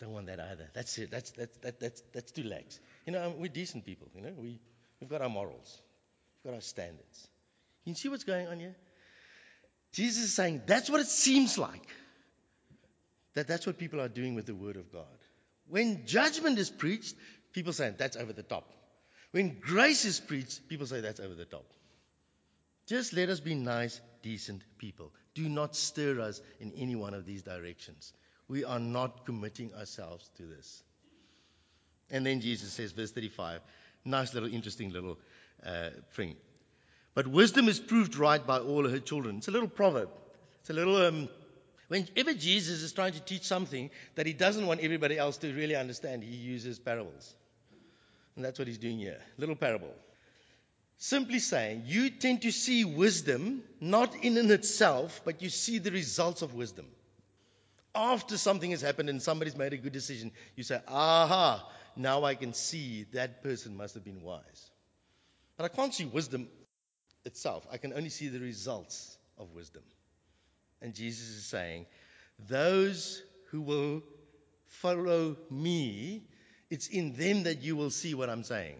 Don't 0.00 0.12
want 0.12 0.26
that 0.26 0.38
either. 0.38 0.68
That's 0.74 0.96
it. 0.98 1.10
That's, 1.10 1.30
that's, 1.32 1.56
that, 1.58 1.80
that's, 1.80 2.02
that's 2.12 2.30
too 2.32 2.44
lax. 2.44 2.78
You 3.06 3.12
know, 3.12 3.34
we're 3.36 3.48
decent 3.48 3.84
people, 3.84 4.08
you 4.14 4.22
know. 4.22 4.32
We, 4.36 4.60
we've 5.00 5.10
got 5.10 5.22
our 5.22 5.28
morals. 5.28 5.80
We've 6.44 6.52
got 6.52 6.56
our 6.56 6.62
standards. 6.62 7.28
You 7.84 7.94
see 7.94 8.08
what's 8.08 8.24
going 8.24 8.46
on 8.46 8.60
here? 8.60 8.76
Jesus 9.92 10.24
is 10.24 10.34
saying 10.34 10.62
that's 10.66 10.90
what 10.90 11.00
it 11.00 11.08
seems 11.08 11.58
like. 11.58 11.82
That 13.34 13.48
that's 13.48 13.66
what 13.66 13.78
people 13.78 14.00
are 14.00 14.08
doing 14.08 14.34
with 14.34 14.46
the 14.46 14.54
word 14.54 14.76
of 14.76 14.92
God. 14.92 15.06
When 15.68 16.06
judgment 16.06 16.58
is 16.58 16.70
preached, 16.70 17.14
people 17.52 17.72
say 17.72 17.92
that's 17.96 18.16
over 18.16 18.32
the 18.32 18.42
top. 18.42 18.72
When 19.32 19.58
grace 19.60 20.04
is 20.04 20.20
preached, 20.20 20.68
people 20.68 20.86
say 20.86 21.00
that's 21.00 21.20
over 21.20 21.34
the 21.34 21.44
top. 21.44 21.64
Just 22.86 23.12
let 23.12 23.28
us 23.28 23.40
be 23.40 23.54
nice, 23.54 24.00
decent 24.22 24.62
people. 24.78 25.12
Do 25.34 25.48
not 25.48 25.76
stir 25.76 26.20
us 26.20 26.40
in 26.58 26.72
any 26.72 26.96
one 26.96 27.14
of 27.14 27.26
these 27.26 27.42
directions. 27.42 28.12
We 28.48 28.64
are 28.64 28.78
not 28.78 29.26
committing 29.26 29.72
ourselves 29.74 30.30
to 30.36 30.42
this. 30.44 30.82
And 32.10 32.24
then 32.24 32.40
Jesus 32.40 32.72
says, 32.72 32.92
verse 32.92 33.10
35, 33.10 33.60
nice 34.04 34.32
little, 34.32 34.52
interesting 34.52 34.90
little 34.90 35.18
uh, 35.64 35.90
thing. 36.14 36.36
But 37.14 37.26
wisdom 37.26 37.68
is 37.68 37.78
proved 37.78 38.16
right 38.16 38.44
by 38.44 38.60
all 38.60 38.88
her 38.88 39.00
children. 39.00 39.38
It's 39.38 39.48
a 39.48 39.50
little 39.50 39.68
proverb. 39.68 40.08
It's 40.60 40.70
a 40.70 40.72
little, 40.72 40.96
um, 41.04 41.28
whenever 41.88 42.32
Jesus 42.32 42.82
is 42.82 42.92
trying 42.92 43.12
to 43.12 43.20
teach 43.20 43.42
something 43.42 43.90
that 44.14 44.26
he 44.26 44.32
doesn't 44.32 44.66
want 44.66 44.80
everybody 44.80 45.18
else 45.18 45.36
to 45.38 45.52
really 45.52 45.76
understand, 45.76 46.22
he 46.22 46.34
uses 46.34 46.78
parables. 46.78 47.34
And 48.36 48.44
that's 48.44 48.58
what 48.58 48.68
he's 48.68 48.78
doing 48.78 48.98
here. 48.98 49.18
Little 49.36 49.56
parable. 49.56 49.92
Simply 50.96 51.38
saying, 51.38 51.82
you 51.86 52.10
tend 52.10 52.42
to 52.42 52.52
see 52.52 52.84
wisdom 52.84 53.62
not 53.80 54.14
in 54.16 54.36
and 54.38 54.50
itself, 54.50 55.20
but 55.24 55.42
you 55.42 55.48
see 55.48 55.78
the 55.78 55.90
results 55.90 56.42
of 56.42 56.54
wisdom. 56.54 56.86
After 57.94 58.36
something 58.36 58.70
has 58.70 58.80
happened 58.80 59.08
and 59.08 59.20
somebody's 59.20 59.56
made 59.56 59.72
a 59.72 59.76
good 59.76 59.92
decision, 59.92 60.30
you 60.56 60.62
say, 60.62 60.80
aha, 60.86 61.68
now 61.96 62.24
I 62.24 62.34
can 62.34 62.52
see 62.54 63.06
that 63.12 63.42
person 63.42 63.76
must 63.76 63.94
have 63.94 64.04
been 64.04 64.22
wise. 64.22 64.70
But 65.56 65.64
I 65.64 65.68
can't 65.68 65.92
see 65.92 66.04
wisdom 66.04 66.48
itself. 67.24 67.66
I 67.72 67.78
can 67.78 67.92
only 67.92 68.10
see 68.10 68.28
the 68.28 68.40
results 68.40 69.16
of 69.38 69.52
wisdom. 69.52 69.82
And 70.80 70.94
Jesus 70.94 71.28
is 71.28 71.46
saying, 71.46 71.86
those 72.48 73.22
who 73.50 73.62
will 73.62 74.02
follow 74.66 75.36
me 75.50 76.22
it's 76.70 76.88
in 76.88 77.14
them 77.14 77.44
that 77.44 77.62
you 77.62 77.76
will 77.76 77.90
see 77.90 78.14
what 78.14 78.28
I'm 78.28 78.44
saying. 78.44 78.76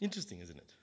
Interesting, 0.00 0.40
isn't 0.40 0.56
it? 0.56 0.74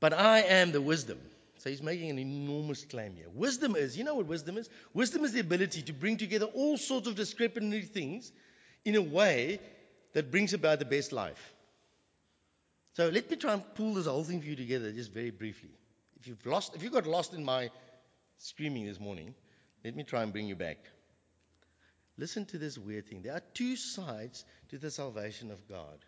But 0.00 0.12
I 0.12 0.40
am 0.40 0.72
the 0.72 0.80
wisdom. 0.80 1.18
So 1.62 1.70
he's 1.70 1.80
making 1.80 2.10
an 2.10 2.18
enormous 2.18 2.84
claim 2.84 3.14
here. 3.14 3.28
Wisdom 3.32 3.76
is, 3.76 3.96
you 3.96 4.02
know 4.02 4.16
what 4.16 4.26
wisdom 4.26 4.58
is? 4.58 4.68
Wisdom 4.94 5.24
is 5.24 5.32
the 5.32 5.38
ability 5.38 5.82
to 5.82 5.92
bring 5.92 6.16
together 6.16 6.46
all 6.46 6.76
sorts 6.76 7.06
of 7.06 7.14
discrepant 7.14 7.72
things 7.90 8.32
in 8.84 8.96
a 8.96 9.00
way 9.00 9.60
that 10.12 10.32
brings 10.32 10.54
about 10.54 10.80
the 10.80 10.84
best 10.84 11.12
life. 11.12 11.54
So 12.94 13.10
let 13.10 13.30
me 13.30 13.36
try 13.36 13.52
and 13.52 13.62
pull 13.76 13.94
this 13.94 14.06
whole 14.06 14.24
thing 14.24 14.40
for 14.40 14.48
you 14.48 14.56
together 14.56 14.90
just 14.90 15.12
very 15.12 15.30
briefly. 15.30 15.70
If 16.18 16.26
you've 16.26 16.44
lost, 16.44 16.74
if 16.74 16.82
you 16.82 16.90
got 16.90 17.06
lost 17.06 17.32
in 17.32 17.44
my 17.44 17.70
screaming 18.38 18.86
this 18.86 18.98
morning, 18.98 19.32
let 19.84 19.94
me 19.94 20.02
try 20.02 20.24
and 20.24 20.32
bring 20.32 20.48
you 20.48 20.56
back. 20.56 20.78
Listen 22.18 22.44
to 22.46 22.58
this 22.58 22.76
weird 22.76 23.06
thing. 23.06 23.22
There 23.22 23.34
are 23.34 23.42
two 23.54 23.76
sides 23.76 24.44
to 24.70 24.78
the 24.78 24.90
salvation 24.90 25.52
of 25.52 25.68
God. 25.68 26.04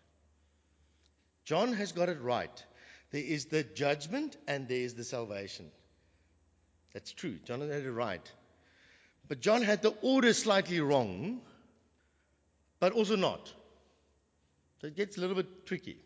John 1.45 1.71
has 1.71 1.93
got 1.93 2.09
it 2.09 2.19
right. 2.19 2.65
There 3.11 3.23
is 3.23 3.45
the 3.45 3.63
judgment 3.63 4.37
and 4.47 4.67
there 4.67 4.79
is 4.79 4.95
the 4.95 5.03
salvation. 5.03 5.71
That's 6.93 7.11
true. 7.11 7.37
John 7.45 7.61
had 7.61 7.83
it 7.83 7.91
right. 7.91 8.31
But 9.27 9.41
John 9.41 9.61
had 9.61 9.81
the 9.81 9.95
order 10.01 10.33
slightly 10.33 10.79
wrong, 10.79 11.41
but 12.79 12.93
also 12.93 13.15
not. 13.15 13.51
So 14.81 14.87
it 14.87 14.95
gets 14.95 15.17
a 15.17 15.21
little 15.21 15.35
bit 15.35 15.65
tricky. 15.65 15.97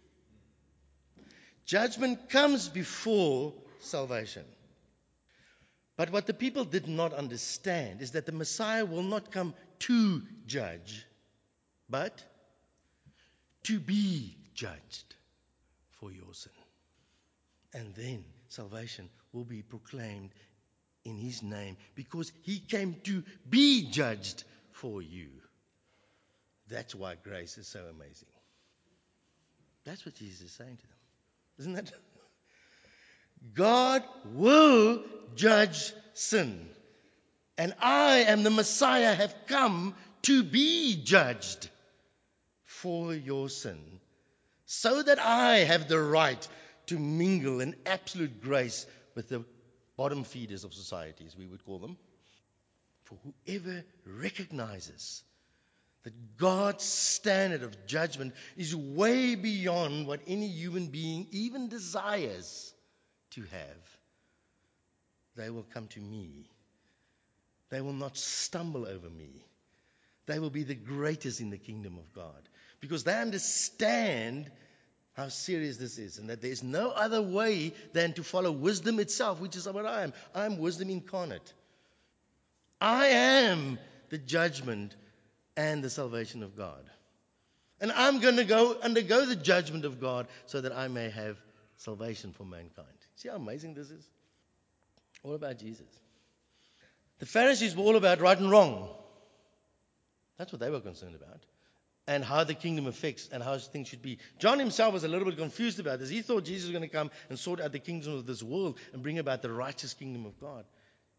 Judgment 1.66 2.30
comes 2.30 2.70
before 2.70 3.54
salvation. 3.82 4.46
But 5.98 6.12
what 6.12 6.28
the 6.28 6.34
people 6.34 6.64
did 6.64 6.88
not 6.88 7.14
understand 7.14 8.02
is 8.02 8.12
that 8.12 8.26
the 8.26 8.32
Messiah 8.32 8.86
will 8.86 9.04
not 9.04 9.32
come 9.32 9.54
to 9.80 10.22
judge, 10.46 11.06
but 11.90 12.24
to 13.64 13.80
be 13.80 14.38
judged 14.54 15.16
for 16.00 16.12
your 16.12 16.34
sin. 16.34 16.54
And 17.74 17.94
then 17.96 18.24
salvation 18.48 19.10
will 19.32 19.44
be 19.44 19.62
proclaimed 19.62 20.32
in 21.06 21.18
his 21.18 21.44
name 21.44 21.78
because 21.96 22.32
he 22.42 22.60
came 22.60 22.96
to 23.04 23.24
be 23.50 23.90
judged 23.90 24.44
for 24.72 25.02
you. 25.02 25.30
That's 26.68 26.94
why 26.94 27.16
grace 27.22 27.58
is 27.58 27.68
so 27.68 27.80
amazing. 27.80 28.28
That's 29.86 30.06
what 30.06 30.16
Jesus 30.16 30.42
is 30.42 30.52
saying 30.52 30.78
to 30.78 30.84
them. 30.84 30.98
Isn't 31.60 31.74
that? 31.74 31.92
God 33.54 34.04
will 34.26 35.04
judge 35.36 35.94
sin. 36.14 36.70
And 37.58 37.74
I 37.82 38.20
am 38.20 38.44
the 38.44 38.50
Messiah, 38.50 39.14
have 39.14 39.36
come 39.48 39.96
to 40.24 40.44
be 40.44 41.02
judged 41.04 41.70
for 42.66 43.14
your 43.14 43.50
sin, 43.50 43.80
so 44.66 45.02
that 45.02 45.20
I 45.20 45.60
have 45.60 45.88
the 45.88 46.00
right 46.00 46.48
to 46.90 47.00
mingle 47.00 47.62
in 47.62 47.76
absolute 47.86 48.42
grace 48.42 48.86
with 49.16 49.30
the 49.30 49.44
bottom 49.98 50.24
feeders 50.24 50.64
of 50.64 50.74
society, 50.74 51.26
as 51.26 51.36
we 51.36 51.48
would 51.48 51.66
call 51.66 51.80
them. 51.80 51.98
For 53.04 53.18
whoever 53.24 53.84
recognizes 54.06 55.24
that 56.04 56.38
God's 56.38 56.84
standard 56.84 57.64
of 57.64 57.86
judgment 57.86 58.34
is 58.56 58.76
way 58.76 59.36
beyond 59.36 60.08
what 60.08 60.22
any 60.28 60.48
human 60.48 60.88
being 60.88 61.28
even 61.32 61.68
desires 61.68 62.74
to 63.32 63.42
have, 63.42 63.98
they 65.36 65.50
will 65.50 65.66
come 65.74 65.88
to 65.88 66.00
me. 66.00 66.50
They 67.70 67.82
will 67.82 67.94
not 67.94 68.18
stumble 68.18 68.86
over 68.86 69.10
me. 69.10 69.44
They 70.26 70.40
will 70.40 70.50
be 70.50 70.64
the 70.64 70.76
greatest 70.76 71.42
in 71.42 71.50
the 71.50 71.58
kingdom 71.58 71.98
of 71.98 72.14
God 72.14 72.50
because 72.80 73.04
they 73.04 73.20
understand 73.20 74.50
how 75.20 75.28
serious 75.28 75.76
this 75.76 75.98
is 75.98 76.18
and 76.18 76.30
that 76.30 76.42
there's 76.42 76.64
no 76.64 76.92
other 76.92 77.22
way 77.22 77.74
than 77.92 78.14
to 78.14 78.24
follow 78.24 78.52
wisdom 78.52 79.00
itself, 79.00 79.42
which 79.42 79.58
is 79.58 79.68
what 79.68 79.86
I 79.86 80.04
am. 80.04 80.14
I'm 80.34 80.58
wisdom 80.58 80.90
incarnate. 80.90 81.54
I 82.80 83.08
am 83.08 83.78
the 84.10 84.18
judgment 84.18 84.96
and 85.58 85.84
the 85.84 85.90
salvation 85.90 86.42
of 86.42 86.56
God. 86.56 86.90
And 87.82 87.92
I'm 87.92 88.20
going 88.20 88.38
to 88.38 88.46
go 88.46 88.78
undergo 88.82 89.26
the 89.26 89.36
judgment 89.36 89.84
of 89.84 90.00
God 90.00 90.28
so 90.46 90.62
that 90.62 90.72
I 90.72 90.88
may 90.88 91.10
have 91.10 91.38
salvation 91.76 92.32
for 92.32 92.46
mankind. 92.46 92.88
See 93.18 93.28
how 93.28 93.36
amazing 93.36 93.74
this 93.74 93.90
is? 93.90 94.08
All 95.24 95.36
about 95.36 95.60
Jesus. 95.60 95.88
The 97.20 97.26
Pharisees 97.26 97.76
were 97.76 97.84
all 97.84 97.98
about 97.98 98.22
right 98.22 98.38
and 98.38 98.50
wrong. 98.50 98.88
That's 100.38 100.54
what 100.54 100.62
they 100.62 100.70
were 100.70 100.80
concerned 100.80 101.16
about. 101.16 101.44
And 102.10 102.24
how 102.24 102.44
the 102.44 102.56
kingdom 102.56 102.88
affects 102.88 103.30
and 103.32 103.44
how 103.44 103.56
things 103.60 103.88
should 103.88 104.02
be. 104.02 104.18
John 104.40 104.58
himself 104.58 104.96
was 104.96 105.04
a 105.04 105.08
little 105.08 105.26
bit 105.26 105.38
confused 105.38 105.80
about 105.80 106.00
this. 106.00 106.10
He 106.10 106.24
thought 106.24 106.44
Jesus 106.44 106.68
was 106.68 106.72
going 106.72 106.90
to 106.90 106.94
come 106.94 107.12
and 107.30 107.38
sort 107.38 107.62
out 107.62 107.72
the 107.72 107.78
kingdom 107.78 108.16
of 108.16 108.26
this 108.26 108.42
world 108.42 108.80
and 108.94 109.04
bring 109.04 109.20
about 109.20 109.44
the 109.44 109.52
righteous 109.52 109.94
kingdom 109.94 110.26
of 110.26 110.40
God. 110.42 110.66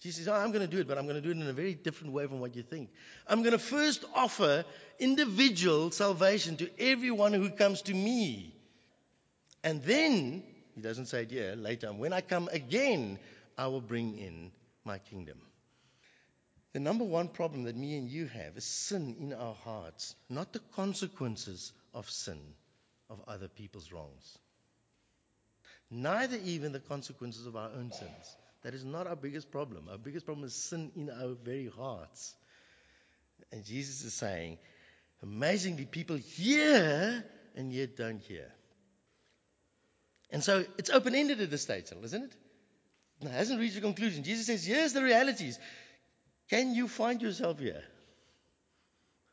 Jesus 0.01 0.25
says, 0.25 0.29
oh, 0.29 0.35
I'm 0.35 0.51
going 0.51 0.69
to 0.69 0.77
do 0.77 0.81
it, 0.81 0.89
but 0.89 0.99
I'm 0.99 1.05
going 1.05 1.15
to 1.15 1.23
do 1.23 1.31
it 1.31 1.37
in 1.37 1.47
a 1.47 1.53
very 1.53 1.75
different 1.75 2.13
way 2.13 2.27
from 2.27 2.41
what 2.41 2.57
you 2.57 2.65
think. 2.65 2.91
I'm 3.29 3.43
going 3.43 3.53
to 3.53 3.59
first 3.59 4.05
offer 4.17 4.65
individual 4.99 5.93
salvation 5.93 6.57
to 6.57 6.69
everyone 6.81 7.35
who 7.35 7.51
comes 7.51 7.83
to 7.83 7.95
me. 7.95 8.53
And 9.63 9.85
then, 9.85 10.43
he 10.75 10.81
doesn't 10.81 11.07
say 11.07 11.23
it 11.23 11.31
here, 11.31 11.55
later, 11.57 11.93
when 11.93 12.13
I 12.13 12.21
come 12.21 12.49
again, 12.51 13.21
I 13.57 13.69
will 13.69 13.81
bring 13.81 14.19
in 14.19 14.51
my 14.85 14.99
kingdom. 14.99 15.39
The 16.73 16.81
number 16.81 17.05
one 17.05 17.29
problem 17.29 17.65
that 17.65 17.77
me 17.77 17.99
and 17.99 18.09
you 18.09 18.27
have 18.27 18.57
is 18.57 18.65
sin 18.65 19.17
in 19.19 19.33
our 19.33 19.55
hearts, 19.55 20.15
not 20.29 20.53
the 20.53 20.61
consequences 20.77 21.73
of 21.93 22.09
sin, 22.09 22.39
of 23.09 23.21
other 23.27 23.49
people's 23.49 23.91
wrongs. 23.91 24.39
Neither 25.91 26.39
even 26.45 26.71
the 26.73 26.79
consequences 26.81 27.47
of 27.47 27.57
our 27.57 27.71
own 27.77 27.91
sins. 27.91 28.37
That 28.63 28.75
is 28.75 28.85
not 28.85 29.07
our 29.09 29.17
biggest 29.17 29.51
problem. 29.51 29.89
Our 29.91 29.99
biggest 29.99 30.27
problem 30.27 30.47
is 30.47 30.55
sin 30.55 30.93
in 30.95 31.11
our 31.11 31.35
very 31.35 31.69
hearts. 31.69 32.35
And 33.51 33.65
Jesus 33.65 34.05
is 34.05 34.15
saying, 34.15 34.59
amazingly, 35.23 35.87
people 35.87 36.17
hear 36.17 37.25
and 37.57 37.73
yet 37.73 37.97
don't 37.97 38.21
hear. 38.21 38.47
And 40.31 40.45
so 40.45 40.65
it's 40.79 40.91
open 40.91 41.17
ended 41.17 41.41
at 41.41 41.51
this 41.51 41.63
stage, 41.63 41.87
isn't 42.03 42.23
it? 42.23 42.33
It 43.23 43.31
hasn't 43.31 43.59
reached 43.59 43.77
a 43.77 43.81
conclusion. 43.81 44.23
Jesus 44.23 44.47
says, 44.47 44.65
here's 44.65 44.93
the 44.93 45.03
realities. 45.03 45.59
Can 46.51 46.75
you 46.75 46.89
find 46.89 47.23
yourself 47.23 47.61
here? 47.61 47.83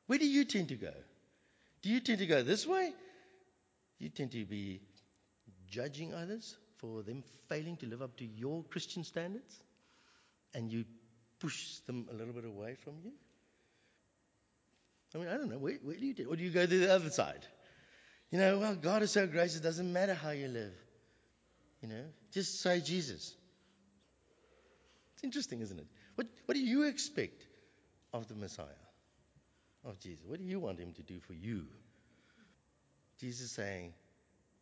Where 0.06 0.20
do 0.20 0.28
you 0.28 0.46
tend 0.46 0.70
to 0.70 0.76
go? 0.76 0.94
Do 1.82 1.90
you 1.90 2.00
tend 2.00 2.20
to 2.20 2.28
go 2.28 2.44
this 2.44 2.66
way? 2.66 2.94
You 3.98 4.10
tend 4.10 4.32
to 4.34 4.46
be 4.46 4.82
judging 5.68 6.14
others 6.14 6.56
for 6.78 7.02
them 7.02 7.24
failing 7.50 7.76
to 7.78 7.88
live 7.88 8.04
up 8.04 8.16
to 8.18 8.26
your 8.26 8.64
Christian 8.66 9.04
standards? 9.04 9.60
And 10.54 10.72
you 10.72 10.86
push 11.40 11.80
them 11.88 12.08
a 12.12 12.14
little 12.14 12.34
bit 12.34 12.46
away 12.46 12.76
from 12.76 12.94
you? 13.04 13.12
I 15.16 15.18
mean, 15.18 15.28
I 15.28 15.38
don't 15.38 15.50
know. 15.50 15.58
Where, 15.58 15.74
where 15.82 15.96
do 15.96 16.06
you 16.06 16.14
do? 16.14 16.30
Or 16.30 16.36
do 16.36 16.44
you 16.44 16.52
go 16.52 16.68
to 16.68 16.80
the 16.80 16.94
other 16.94 17.10
side? 17.10 17.48
You 18.30 18.38
know, 18.38 18.60
well, 18.60 18.76
God 18.76 19.02
is 19.02 19.12
so 19.12 19.26
gracious, 19.26 19.58
it 19.58 19.64
doesn't 19.64 19.92
matter 19.92 20.14
how 20.14 20.32
you 20.32 20.48
live. 20.48 20.74
You 21.82 21.90
know, 21.90 22.04
just 22.32 22.62
say 22.62 22.80
Jesus. 22.82 23.34
It's 25.16 25.24
interesting, 25.24 25.62
isn't 25.62 25.80
it? 25.80 25.88
What, 26.18 26.28
what 26.46 26.56
do 26.56 26.64
you 26.64 26.84
expect 26.84 27.46
of 28.12 28.28
the 28.28 28.34
Messiah, 28.34 28.66
of 29.86 30.00
Jesus? 30.00 30.26
What 30.26 30.40
do 30.40 30.46
you 30.46 30.60
want 30.60 30.80
him 30.80 30.94
to 30.94 31.04
do 31.04 31.20
for 31.20 31.34
you? 31.34 31.68
Jesus 33.20 33.52
saying, 33.52 33.94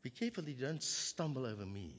Be 0.04 0.10
careful 0.10 0.44
you 0.44 0.54
don't 0.54 0.84
stumble 0.84 1.46
over 1.46 1.66
me. 1.66 1.96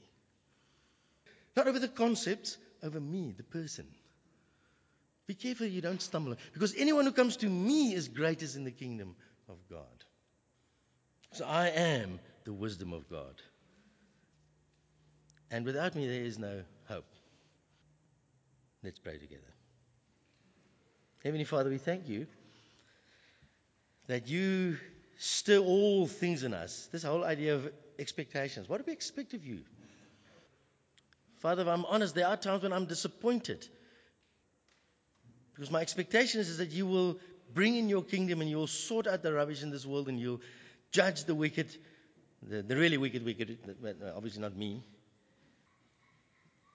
Not 1.55 1.67
over 1.67 1.79
the 1.79 1.87
concepts, 1.87 2.55
over 2.83 2.99
me, 2.99 3.33
the 3.35 3.43
person. 3.43 3.87
Be 5.25 5.33
careful 5.33 5.65
you 5.65 5.81
don't 5.81 6.03
stumble. 6.03 6.35
Because 6.53 6.75
anyone 6.77 7.05
who 7.05 7.11
comes 7.11 7.37
to 7.37 7.49
me 7.49 7.95
is 7.95 8.07
greatest 8.07 8.55
in 8.55 8.63
the 8.63 8.71
kingdom 8.71 9.15
of 9.49 9.57
God. 9.71 10.05
So 11.31 11.45
I 11.45 11.69
am 11.69 12.19
the 12.43 12.53
wisdom 12.53 12.93
of 12.93 13.09
God. 13.09 13.41
And 15.49 15.65
without 15.65 15.95
me, 15.95 16.07
there 16.07 16.23
is 16.23 16.37
no 16.37 16.61
hope. 16.87 17.11
Let's 18.83 18.99
pray 18.99 19.17
together. 19.17 19.41
Heavenly 21.23 21.45
Father, 21.45 21.69
we 21.69 21.77
thank 21.77 22.07
you 22.07 22.27
that 24.07 24.27
you 24.27 24.77
stir 25.17 25.57
all 25.59 26.07
things 26.07 26.43
in 26.43 26.53
us. 26.53 26.87
This 26.91 27.03
whole 27.03 27.23
idea 27.23 27.55
of 27.55 27.69
expectations. 27.97 28.69
What 28.69 28.77
do 28.77 28.83
we 28.87 28.93
expect 28.93 29.33
of 29.33 29.45
you? 29.45 29.61
Father, 31.39 31.63
if 31.63 31.67
I'm 31.67 31.85
honest, 31.85 32.15
there 32.15 32.27
are 32.27 32.37
times 32.37 32.63
when 32.63 32.73
I'm 32.73 32.85
disappointed. 32.85 33.67
Because 35.53 35.71
my 35.71 35.81
expectation 35.81 36.39
is, 36.39 36.57
that 36.57 36.69
you 36.69 36.85
will 36.85 37.19
bring 37.53 37.75
in 37.75 37.89
your 37.89 38.03
kingdom 38.03 38.41
and 38.41 38.49
you 38.49 38.57
will 38.57 38.67
sort 38.67 39.07
out 39.07 39.23
the 39.23 39.33
rubbish 39.33 39.63
in 39.63 39.71
this 39.71 39.85
world 39.85 40.07
and 40.07 40.19
you'll 40.19 40.41
judge 40.91 41.23
the 41.25 41.33
wicked, 41.33 41.67
the, 42.43 42.61
the 42.61 42.75
really 42.75 42.97
wicked, 42.97 43.25
wicked, 43.25 43.57
obviously 44.15 44.41
not 44.41 44.55
me, 44.55 44.83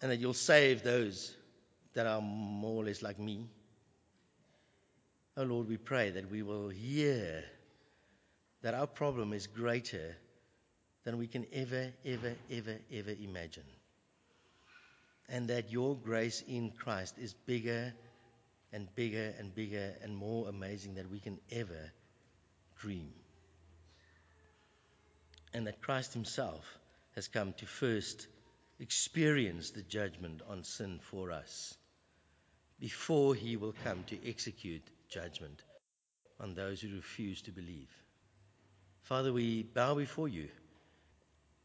and 0.00 0.10
that 0.10 0.18
you'll 0.18 0.34
save 0.34 0.82
those 0.82 1.32
that 1.94 2.06
are 2.06 2.20
more 2.20 2.82
or 2.82 2.84
less 2.86 3.02
like 3.02 3.18
me. 3.18 3.48
Oh 5.36 5.44
Lord, 5.44 5.68
we 5.68 5.76
pray 5.76 6.10
that 6.10 6.30
we 6.30 6.42
will 6.42 6.68
hear 6.68 7.44
that 8.62 8.74
our 8.74 8.86
problem 8.86 9.32
is 9.32 9.46
greater 9.46 10.16
than 11.04 11.18
we 11.18 11.26
can 11.26 11.46
ever, 11.52 11.92
ever, 12.04 12.34
ever, 12.50 12.78
ever 12.92 13.10
imagine. 13.10 13.64
And 15.28 15.48
that 15.48 15.72
your 15.72 15.96
grace 15.96 16.42
in 16.46 16.70
Christ 16.70 17.16
is 17.18 17.32
bigger 17.46 17.92
and 18.72 18.94
bigger 18.94 19.34
and 19.38 19.54
bigger 19.54 19.94
and 20.02 20.14
more 20.16 20.48
amazing 20.48 20.94
than 20.94 21.10
we 21.10 21.18
can 21.18 21.38
ever 21.50 21.90
dream. 22.78 23.12
And 25.54 25.66
that 25.66 25.82
Christ 25.82 26.12
Himself 26.12 26.64
has 27.14 27.28
come 27.28 27.52
to 27.54 27.66
first 27.66 28.26
experience 28.80 29.70
the 29.70 29.82
judgment 29.82 30.42
on 30.48 30.64
sin 30.64 31.00
for 31.10 31.32
us 31.32 31.76
before 32.82 33.34
He 33.34 33.56
will 33.56 33.74
come 33.84 34.04
to 34.08 34.28
execute 34.28 34.82
judgment 35.08 35.62
on 36.38 36.54
those 36.54 36.80
who 36.80 36.94
refuse 36.96 37.40
to 37.42 37.52
believe. 37.52 37.88
Father, 39.02 39.32
we 39.32 39.62
bow 39.62 39.94
before 39.94 40.28
you 40.28 40.48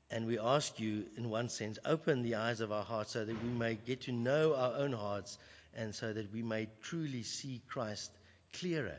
And 0.09 0.25
we 0.25 0.39
ask 0.39 0.79
you, 0.79 1.05
in 1.17 1.29
one 1.29 1.49
sense, 1.49 1.77
open 1.83 2.21
the 2.21 2.35
eyes 2.35 2.61
of 2.61 2.71
our 2.71 2.83
hearts 2.83 3.11
so 3.11 3.25
that 3.25 3.43
we 3.43 3.49
may 3.49 3.75
get 3.75 4.01
to 4.01 4.11
know 4.11 4.55
our 4.55 4.75
own 4.77 4.93
hearts 4.93 5.37
and 5.75 5.93
so 5.93 6.13
that 6.13 6.31
we 6.31 6.41
may 6.41 6.67
truly 6.81 7.23
see 7.23 7.61
Christ 7.67 8.09
clearer 8.53 8.97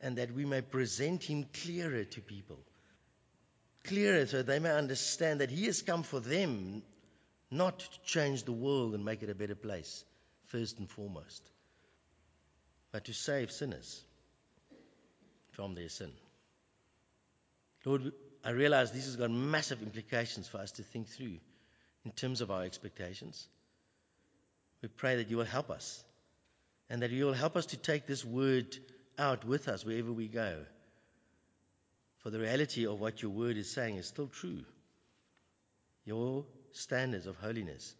and 0.00 0.18
that 0.18 0.32
we 0.32 0.44
may 0.44 0.60
present 0.60 1.24
him 1.24 1.46
clearer 1.64 2.04
to 2.04 2.20
people. 2.20 2.60
Clearer 3.84 4.26
so 4.26 4.42
they 4.42 4.60
may 4.60 4.70
understand 4.70 5.40
that 5.40 5.50
he 5.50 5.66
has 5.66 5.82
come 5.82 6.04
for 6.04 6.20
them, 6.20 6.82
not 7.50 7.80
to 7.80 8.00
change 8.04 8.44
the 8.44 8.52
world 8.52 8.94
and 8.94 9.04
make 9.04 9.22
it 9.24 9.30
a 9.30 9.34
better 9.34 9.56
place, 9.56 10.04
first 10.50 10.78
and 10.78 10.88
foremost, 10.88 11.42
but 12.92 13.04
to 13.04 13.14
save 13.14 13.50
sinners 13.50 14.02
from 15.52 15.74
their 15.74 15.88
sin. 15.88 16.10
Lord, 17.84 18.12
I 18.44 18.50
realize 18.50 18.92
this 18.92 19.06
has 19.06 19.16
got 19.16 19.30
massive 19.30 19.82
implications 19.82 20.48
for 20.48 20.58
us 20.58 20.72
to 20.72 20.82
think 20.82 21.08
through 21.08 21.38
in 22.04 22.12
terms 22.12 22.40
of 22.40 22.50
our 22.50 22.64
expectations. 22.64 23.46
We 24.82 24.88
pray 24.88 25.16
that 25.16 25.30
you 25.30 25.36
will 25.36 25.44
help 25.44 25.70
us 25.70 26.02
and 26.88 27.02
that 27.02 27.10
you 27.10 27.26
will 27.26 27.32
help 27.32 27.56
us 27.56 27.66
to 27.66 27.76
take 27.76 28.06
this 28.06 28.24
word 28.24 28.76
out 29.18 29.44
with 29.44 29.68
us 29.68 29.84
wherever 29.84 30.12
we 30.12 30.28
go. 30.28 30.64
For 32.18 32.30
the 32.30 32.40
reality 32.40 32.86
of 32.86 33.00
what 33.00 33.22
your 33.22 33.30
word 33.30 33.56
is 33.56 33.70
saying 33.70 33.96
is 33.96 34.06
still 34.06 34.28
true. 34.28 34.64
Your 36.04 36.44
standards 36.72 37.26
of 37.26 37.36
holiness 37.36 37.94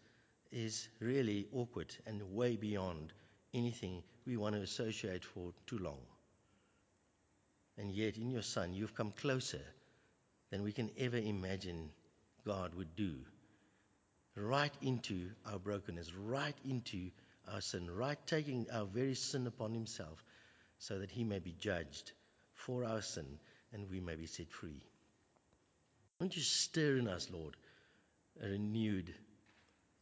is 0.51 0.87
really 0.99 1.47
awkward 1.53 1.95
and 2.05 2.21
way 2.33 2.55
beyond 2.55 3.13
anything 3.53 4.03
we 4.25 4.37
want 4.37 4.55
to 4.55 4.61
associate 4.61 5.23
for 5.23 5.53
too 5.65 5.77
long. 5.77 5.99
And 7.77 7.91
yet, 7.91 8.17
in 8.17 8.29
your 8.29 8.41
Son, 8.41 8.73
you've 8.73 8.95
come 8.95 9.11
closer 9.11 9.61
than 10.49 10.63
we 10.63 10.71
can 10.71 10.91
ever 10.97 11.17
imagine 11.17 11.89
God 12.45 12.75
would 12.75 12.95
do. 12.95 13.15
Right 14.35 14.73
into 14.81 15.29
our 15.45 15.59
brokenness, 15.59 16.13
right 16.13 16.55
into 16.65 17.11
our 17.51 17.61
sin, 17.61 17.89
right 17.89 18.17
taking 18.27 18.67
our 18.71 18.85
very 18.85 19.15
sin 19.15 19.47
upon 19.47 19.73
Himself 19.73 20.23
so 20.77 20.99
that 20.99 21.11
He 21.11 21.23
may 21.23 21.39
be 21.39 21.55
judged 21.59 22.11
for 22.53 22.85
our 22.85 23.01
sin 23.01 23.39
and 23.73 23.89
we 23.89 23.99
may 23.99 24.15
be 24.15 24.25
set 24.25 24.51
free. 24.51 24.81
Won't 26.19 26.35
you 26.35 26.41
stir 26.41 26.97
in 26.97 27.07
us, 27.07 27.29
Lord, 27.31 27.55
a 28.43 28.47
renewed 28.47 29.13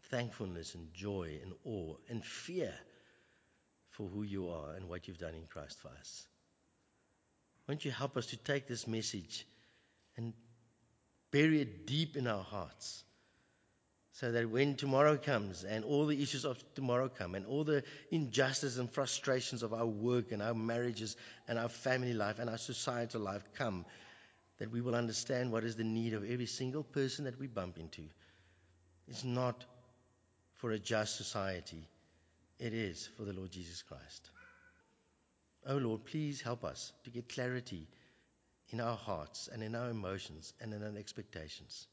thankfulness 0.09 0.75
and 0.75 0.93
joy 0.93 1.39
and 1.41 1.53
awe 1.65 1.95
and 2.09 2.23
fear 2.23 2.73
for 3.91 4.07
who 4.07 4.23
you 4.23 4.49
are 4.49 4.73
and 4.73 4.87
what 4.87 5.07
you've 5.07 5.17
done 5.17 5.35
in 5.35 5.45
Christ 5.45 5.79
for 5.79 5.89
us? 5.99 6.27
Won't 7.67 7.85
you 7.85 7.91
help 7.91 8.17
us 8.17 8.27
to 8.27 8.37
take 8.37 8.67
this 8.67 8.87
message 8.87 9.45
and 10.17 10.33
bury 11.31 11.61
it 11.61 11.85
deep 11.85 12.17
in 12.17 12.27
our 12.27 12.43
hearts 12.43 13.03
so 14.13 14.31
that 14.31 14.49
when 14.49 14.75
tomorrow 14.75 15.17
comes 15.17 15.63
and 15.63 15.85
all 15.85 16.05
the 16.05 16.21
issues 16.21 16.43
of 16.43 16.61
tomorrow 16.75 17.07
come 17.07 17.35
and 17.35 17.45
all 17.45 17.63
the 17.63 17.83
injustice 18.11 18.77
and 18.77 18.91
frustrations 18.91 19.63
of 19.63 19.73
our 19.73 19.85
work 19.85 20.31
and 20.31 20.41
our 20.41 20.53
marriages 20.53 21.15
and 21.47 21.57
our 21.57 21.69
family 21.69 22.13
life 22.13 22.39
and 22.39 22.49
our 22.49 22.57
societal 22.57 23.21
life 23.21 23.43
come, 23.55 23.85
that 24.57 24.71
we 24.71 24.81
will 24.81 24.95
understand 24.95 25.51
what 25.51 25.63
is 25.63 25.77
the 25.77 25.85
need 25.85 26.13
of 26.13 26.29
every 26.29 26.47
single 26.47 26.83
person 26.83 27.25
that 27.25 27.39
we 27.39 27.47
bump 27.47 27.77
into. 27.77 28.01
It's 29.07 29.23
not 29.23 29.63
for 30.59 30.71
a 30.71 30.79
just 30.79 31.15
society, 31.15 31.87
it 32.59 32.73
is 32.73 33.09
for 33.17 33.23
the 33.23 33.33
Lord 33.33 33.51
Jesus 33.51 33.81
Christ. 33.81 34.29
Oh 35.65 35.77
Lord, 35.77 36.05
please 36.05 36.41
help 36.41 36.63
us 36.63 36.91
to 37.05 37.09
get 37.09 37.29
clarity 37.29 37.87
in 38.69 38.81
our 38.81 38.97
hearts 38.97 39.49
and 39.51 39.63
in 39.63 39.73
our 39.73 39.89
emotions 39.89 40.53
and 40.61 40.73
in 40.73 40.83
our 40.83 40.97
expectations. 40.97 41.87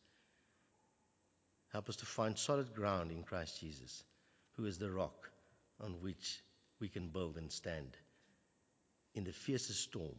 Help 1.72 1.88
us 1.88 1.96
to 1.96 2.06
find 2.06 2.36
solid 2.36 2.74
ground 2.74 3.10
in 3.10 3.22
Christ 3.22 3.60
Jesus, 3.60 4.02
who 4.56 4.66
is 4.66 4.78
the 4.78 4.90
rock 4.90 5.30
on 5.80 5.92
which 6.00 6.42
we 6.80 6.88
can 6.88 7.08
build 7.08 7.36
and 7.36 7.50
stand 7.50 7.96
in 9.14 9.24
the 9.24 9.32
fiercest 9.32 9.80
storm. 9.80 10.16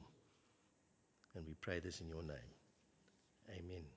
And 1.35 1.45
we 1.45 1.53
pray 1.53 1.79
this 1.79 1.99
in 1.99 2.07
your 2.07 2.23
name. 2.23 2.51
Amen. 3.49 3.96